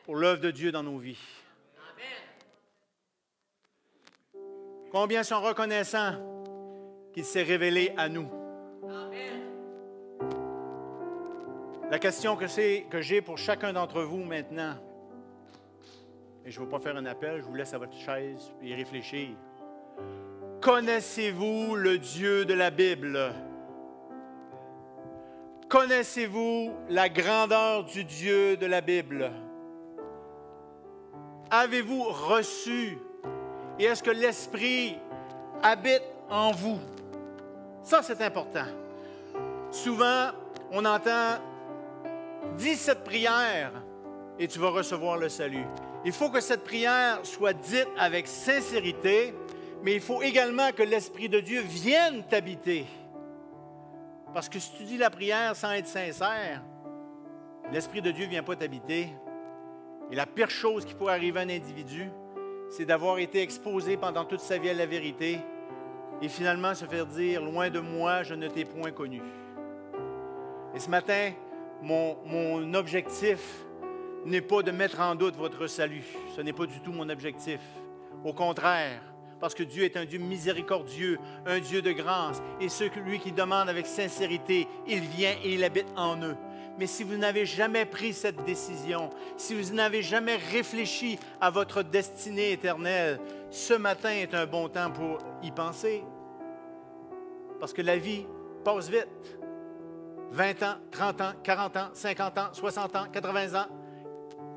Pour 0.06 0.16
l'œuvre 0.16 0.40
de 0.40 0.50
Dieu 0.50 0.72
dans 0.72 0.82
nos 0.82 0.98
vies? 0.98 1.20
Combien 4.94 5.24
sont 5.24 5.42
reconnaissants 5.42 6.14
qu'il 7.14 7.26
s'est 7.26 7.44
révélé 7.44 7.94
à 7.98 8.08
nous? 8.08 8.32
La 11.92 12.00
question 12.00 12.38
que, 12.38 12.88
que 12.88 13.02
j'ai 13.02 13.22
pour 13.22 13.38
chacun 13.38 13.74
d'entre 13.74 14.02
vous 14.02 14.24
maintenant, 14.24 14.78
et 16.46 16.52
je 16.52 16.62
ne 16.62 16.66
vais 16.66 16.72
pas 16.72 16.80
faire 16.80 16.96
un 16.96 17.08
appel, 17.08 17.42
je 17.42 17.46
vous 17.46 17.56
laisse 17.56 17.74
à 17.74 17.78
votre 17.78 17.98
chaise 17.98 18.54
et 18.62 18.74
réfléchir. 18.74 19.36
Connaissez-vous 20.62 21.76
le 21.76 21.98
Dieu 21.98 22.46
de 22.46 22.54
la 22.54 22.72
Bible? 22.72 23.34
Connaissez-vous 25.70 26.74
la 26.90 27.10
grandeur 27.10 27.84
du 27.84 28.04
Dieu 28.04 28.58
de 28.58 28.66
la 28.66 28.82
Bible? 28.82 29.32
Avez-vous 31.52 32.04
reçu? 32.06 32.98
Et 33.78 33.84
est-ce 33.84 34.02
que 34.02 34.10
l'Esprit 34.10 34.98
habite 35.62 36.02
en 36.28 36.52
vous? 36.52 36.80
Ça, 37.84 38.02
c'est 38.02 38.20
important. 38.22 38.66
Souvent, 39.70 40.32
on 40.72 40.84
entend 40.86 41.38
Dis 42.58 42.76
cette 42.76 43.04
prière 43.04 43.72
et 44.38 44.48
tu 44.48 44.60
vas 44.60 44.70
recevoir 44.70 45.18
le 45.18 45.30
salut. 45.30 45.66
Il 46.04 46.14
faut 46.14 46.30
que 46.30 46.42
cette 46.42 46.64
prière 46.64 47.20
soit 47.24 47.54
dite 47.54 47.88
avec 47.98 48.28
sincérité, 48.28 49.34
mais 49.84 49.94
il 49.94 50.02
faut 50.02 50.22
également 50.22 50.72
que 50.72 50.84
l'Esprit 50.84 51.30
de 51.30 51.40
Dieu 51.40 51.62
vienne 51.62 52.24
t'habiter. 52.28 52.86
Parce 54.34 54.50
que 54.50 54.60
si 54.60 54.72
tu 54.74 54.84
dis 54.84 54.98
la 54.98 55.10
prière 55.10 55.56
sans 55.56 55.72
être 55.72 55.88
sincère, 55.88 56.62
l'Esprit 57.72 58.02
de 58.02 58.12
Dieu 58.12 58.26
ne 58.26 58.30
vient 58.30 58.44
pas 58.44 58.56
t'habiter. 58.56 59.10
Et 60.12 60.16
la 60.16 60.26
pire 60.26 60.50
chose 60.50 60.86
qui 60.86 60.94
pourrait 60.94 61.14
arriver 61.14 61.40
à 61.40 61.44
un 61.44 61.50
individu, 61.50 62.10
c'est 62.70 62.86
d'avoir 62.86 63.18
été 63.20 63.42
exposé 63.42 63.98
pendant 63.98 64.26
toute 64.26 64.40
sa 64.40 64.58
vie 64.58 64.70
à 64.70 64.74
la 64.74 64.86
vérité 64.86 65.40
et 66.22 66.30
finalement 66.30 66.76
se 66.76 66.86
faire 66.86 67.06
dire, 67.06 67.44
loin 67.44 67.70
de 67.70 67.80
moi, 67.80 68.24
je 68.24 68.34
ne 68.34 68.48
t'ai 68.48 68.66
point 68.66 68.92
connu. 68.92 69.22
Et 70.76 70.80
ce 70.80 70.90
matin, 70.90 71.32
mon, 71.82 72.74
objectif 72.74 73.66
n'est 74.26 74.42
pas 74.42 74.62
de 74.62 74.72
mettre 74.72 75.00
en 75.00 75.16
doute 75.16 75.36
votre 75.36 75.68
salut. 75.68 76.06
Ce 76.36 76.42
n'est 76.42 76.54
pas 76.54 76.66
du 76.66 76.80
tout 76.82 76.92
mon 76.92 77.10
objectif. 77.10 77.62
Au 78.24 78.34
contraire, 78.34 79.02
parce 79.40 79.54
que 79.54 79.64
Dieu 79.64 79.84
est 79.84 79.98
un 79.98 80.06
Dieu 80.06 80.20
miséricordieux, 80.20 81.20
un 81.46 81.60
Dieu 81.60 81.82
de 81.82 81.92
grâce, 81.92 82.42
et 82.60 82.70
celui 82.70 83.20
qui 83.20 83.32
demande 83.32 83.70
avec 83.70 83.88
sincérité, 83.88 84.68
il 84.88 85.02
vient 85.02 85.36
et 85.44 85.54
il 85.54 85.64
habite 85.64 85.88
en 85.96 86.22
eux. 86.22 86.36
Mais 86.78 86.88
si 86.88 87.04
vous 87.04 87.18
n'avez 87.18 87.46
jamais 87.46 87.86
pris 87.86 88.14
cette 88.14 88.44
décision, 88.46 89.10
si 89.36 89.54
vous 89.54 89.74
n'avez 89.74 90.02
jamais 90.02 90.38
réfléchi 90.38 91.20
à 91.42 91.50
votre 91.50 91.84
destinée 91.84 92.54
éternelle, 92.54 93.20
ce 93.50 93.74
matin 93.74 94.12
est 94.12 94.34
un 94.34 94.46
bon 94.46 94.70
temps 94.70 94.90
pour 94.90 95.18
y 95.44 95.52
penser. 95.52 96.04
Parce 97.60 97.74
que 97.74 97.82
la 97.82 97.98
vie 97.98 98.26
passe 98.64 98.90
vite. 98.90 99.40
20 100.32 100.64
ans, 100.64 100.76
30 100.92 101.22
ans, 101.22 101.32
40 101.44 101.78
ans, 101.78 101.90
50 101.92 102.38
ans, 102.38 102.48
60 102.54 102.96
ans, 102.96 103.06
80 103.12 103.60
ans, 103.60 103.68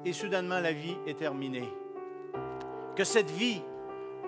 et 0.05 0.13
soudainement 0.13 0.61
la 0.61 0.73
vie 0.73 0.97
est 1.07 1.19
terminée. 1.19 1.69
Que 2.95 3.05
cette 3.05 3.31
vie 3.31 3.63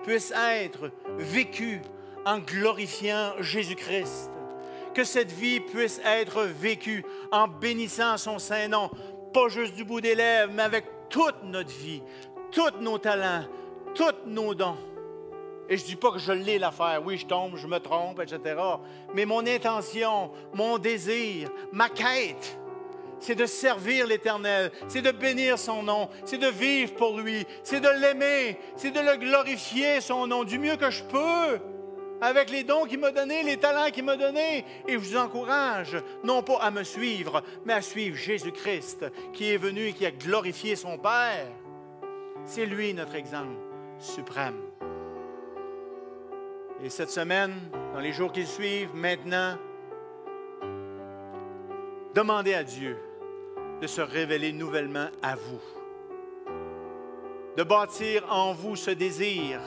puisse 0.05 0.31
être 0.31 0.91
vécue 1.17 1.81
en 2.25 2.37
glorifiant 2.39 3.33
Jésus-Christ. 3.39 4.31
Que 4.93 5.03
cette 5.03 5.31
vie 5.31 5.59
puisse 5.59 5.99
être 6.05 6.43
vécue 6.43 7.03
en 7.31 7.47
bénissant 7.47 8.17
son 8.17 8.39
Saint-Nom, 8.39 8.89
pas 9.33 9.49
juste 9.49 9.75
du 9.75 9.83
bout 9.83 10.01
des 10.01 10.15
lèvres, 10.15 10.53
mais 10.53 10.63
avec 10.63 10.85
toute 11.09 11.43
notre 11.43 11.71
vie, 11.71 12.01
tous 12.51 12.79
nos 12.79 12.97
talents, 12.97 13.45
tous 13.93 14.15
nos 14.25 14.53
dons. 14.53 14.77
Et 15.67 15.77
je 15.77 15.83
ne 15.83 15.87
dis 15.87 15.95
pas 15.95 16.11
que 16.11 16.19
je 16.19 16.31
l'ai 16.31 16.59
l'affaire. 16.59 17.01
Oui, 17.03 17.17
je 17.17 17.25
tombe, 17.25 17.57
je 17.57 17.65
me 17.65 17.79
trompe, 17.79 18.21
etc. 18.21 18.61
Mais 19.15 19.25
mon 19.25 19.45
intention, 19.45 20.31
mon 20.53 20.77
désir, 20.77 21.49
ma 21.71 21.89
quête, 21.89 22.59
c'est 23.19 23.35
de 23.35 23.45
servir 23.45 24.07
l'Éternel, 24.07 24.71
c'est 24.87 25.01
de 25.01 25.11
bénir 25.11 25.57
son 25.57 25.83
nom, 25.83 26.09
c'est 26.25 26.37
de 26.37 26.47
vivre 26.47 26.93
pour 26.95 27.17
lui, 27.19 27.45
c'est 27.63 27.79
de 27.79 27.89
l'aimer, 28.01 28.57
c'est 28.75 28.91
de 28.91 28.99
le 28.99 29.17
glorifier 29.17 30.01
son 30.01 30.27
nom 30.27 30.43
du 30.43 30.59
mieux 30.59 30.75
que 30.75 30.89
je 30.89 31.03
peux, 31.03 31.59
avec 32.21 32.49
les 32.49 32.63
dons 32.63 32.85
qu'il 32.85 32.99
m'a 32.99 33.11
donnés, 33.11 33.43
les 33.43 33.57
talents 33.57 33.91
qu'il 33.91 34.03
m'a 34.03 34.17
donnés. 34.17 34.65
Et 34.87 34.93
je 34.93 34.97
vous 34.97 35.17
encourage, 35.17 35.97
non 36.23 36.41
pas 36.41 36.57
à 36.61 36.71
me 36.71 36.83
suivre, 36.83 37.43
mais 37.65 37.73
à 37.73 37.81
suivre 37.81 38.15
Jésus-Christ, 38.15 39.05
qui 39.33 39.51
est 39.51 39.57
venu 39.57 39.87
et 39.87 39.93
qui 39.93 40.05
a 40.05 40.11
glorifié 40.11 40.75
son 40.75 40.97
Père. 40.97 41.47
C'est 42.45 42.65
lui 42.65 42.93
notre 42.93 43.15
exemple 43.15 43.55
suprême. 43.99 44.59
Et 46.83 46.89
cette 46.89 47.09
semaine, 47.09 47.53
dans 47.93 47.99
les 47.99 48.11
jours 48.11 48.31
qui 48.31 48.45
suivent, 48.45 48.93
maintenant, 48.93 49.57
demandez 52.13 52.53
à 52.53 52.63
Dieu 52.63 52.97
de 53.81 53.87
se 53.87 54.01
révéler 54.01 54.51
nouvellement 54.51 55.07
à 55.21 55.35
vous, 55.35 55.61
de 57.57 57.63
bâtir 57.63 58.23
en 58.29 58.53
vous 58.53 58.75
ce 58.75 58.91
désir 58.91 59.59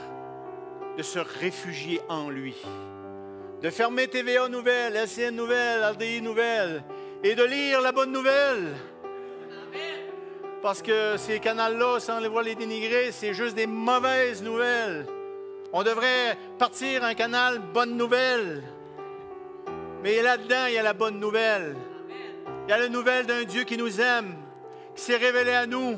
de 0.99 1.03
se 1.03 1.19
réfugier 1.19 2.01
en 2.09 2.29
lui, 2.29 2.57
de 3.61 3.69
fermer 3.69 4.09
TVA 4.09 4.49
Nouvelle, 4.49 5.07
SCN 5.07 5.33
Nouvelle, 5.33 5.81
RDI 5.93 6.21
Nouvelle 6.21 6.83
et 7.23 7.35
de 7.35 7.43
lire 7.45 7.79
la 7.79 7.93
bonne 7.93 8.11
nouvelle. 8.11 8.75
Parce 10.61 10.81
que 10.81 11.15
ces 11.15 11.39
canaux-là, 11.39 12.01
sans 12.01 12.19
les 12.19 12.27
voir 12.27 12.43
les 12.43 12.55
dénigrer, 12.55 13.13
c'est 13.13 13.33
juste 13.33 13.55
des 13.55 13.65
mauvaises 13.65 14.43
nouvelles. 14.43 15.05
On 15.71 15.83
devrait 15.83 16.37
partir 16.57 17.05
un 17.05 17.13
canal 17.13 17.59
Bonne 17.73 17.95
Nouvelle. 17.95 18.61
Mais 20.03 20.21
là-dedans, 20.21 20.65
il 20.67 20.73
y 20.73 20.77
a 20.77 20.83
la 20.83 20.91
bonne 20.91 21.17
nouvelle. 21.17 21.77
Il 22.69 22.73
y 22.73 22.75
a 22.75 22.77
la 22.77 22.87
nouvelle 22.87 23.25
d'un 23.25 23.45
Dieu 23.45 23.63
qui 23.63 23.77
nous 23.77 23.99
aime, 23.99 24.35
qui 24.93 25.01
s'est 25.01 25.17
révélé 25.17 25.53
à 25.53 25.65
nous, 25.65 25.97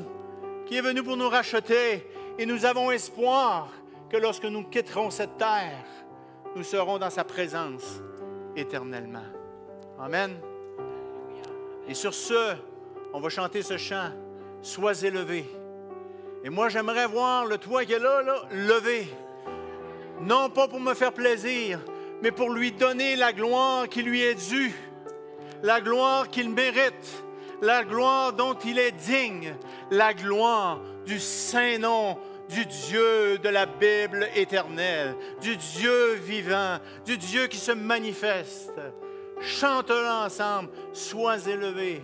qui 0.64 0.78
est 0.78 0.80
venu 0.80 1.02
pour 1.02 1.18
nous 1.18 1.28
racheter. 1.28 2.06
Et 2.38 2.46
nous 2.46 2.64
avons 2.64 2.90
espoir 2.90 3.68
que 4.08 4.16
lorsque 4.16 4.46
nous 4.46 4.62
quitterons 4.64 5.10
cette 5.10 5.36
terre, 5.36 5.84
nous 6.56 6.62
serons 6.62 6.96
dans 6.96 7.10
sa 7.10 7.24
présence 7.24 8.00
éternellement. 8.56 9.26
Amen. 10.00 10.40
Et 11.88 11.92
sur 11.92 12.14
ce, 12.14 12.54
on 13.12 13.20
va 13.20 13.28
chanter 13.28 13.60
ce 13.60 13.76
chant, 13.76 14.08
Sois 14.62 15.02
élevé. 15.02 15.44
Et 16.42 16.48
moi, 16.48 16.70
j'aimerais 16.70 17.06
voir 17.06 17.44
le 17.44 17.58
toit 17.58 17.84
qui 17.84 17.92
est 17.92 17.98
là, 17.98 18.22
là 18.22 18.44
levé 18.50 19.12
non 20.22 20.48
pas 20.48 20.68
pour 20.68 20.80
me 20.80 20.94
faire 20.94 21.12
plaisir, 21.12 21.80
mais 22.22 22.30
pour 22.30 22.50
lui 22.50 22.72
donner 22.72 23.14
la 23.16 23.34
gloire 23.34 23.90
qui 23.90 24.02
lui 24.02 24.22
est 24.22 24.48
due, 24.48 24.72
la 25.62 25.80
gloire 25.80 26.28
qu'il 26.28 26.50
mérite, 26.50 27.24
la 27.60 27.84
gloire 27.84 28.32
dont 28.32 28.54
il 28.64 28.78
est 28.78 28.92
digne, 28.92 29.54
la 29.90 30.12
gloire 30.14 30.80
du 31.06 31.18
saint 31.18 31.78
nom 31.78 32.18
du 32.48 32.66
Dieu 32.66 33.38
de 33.38 33.48
la 33.48 33.66
Bible 33.66 34.28
éternelle, 34.34 35.16
du 35.40 35.56
Dieu 35.56 36.14
vivant, 36.14 36.78
du 37.04 37.16
Dieu 37.16 37.46
qui 37.46 37.56
se 37.56 37.72
manifeste. 37.72 38.80
Chante-le 39.40 40.24
ensemble, 40.24 40.70
sois 40.92 41.46
élevé. 41.46 42.02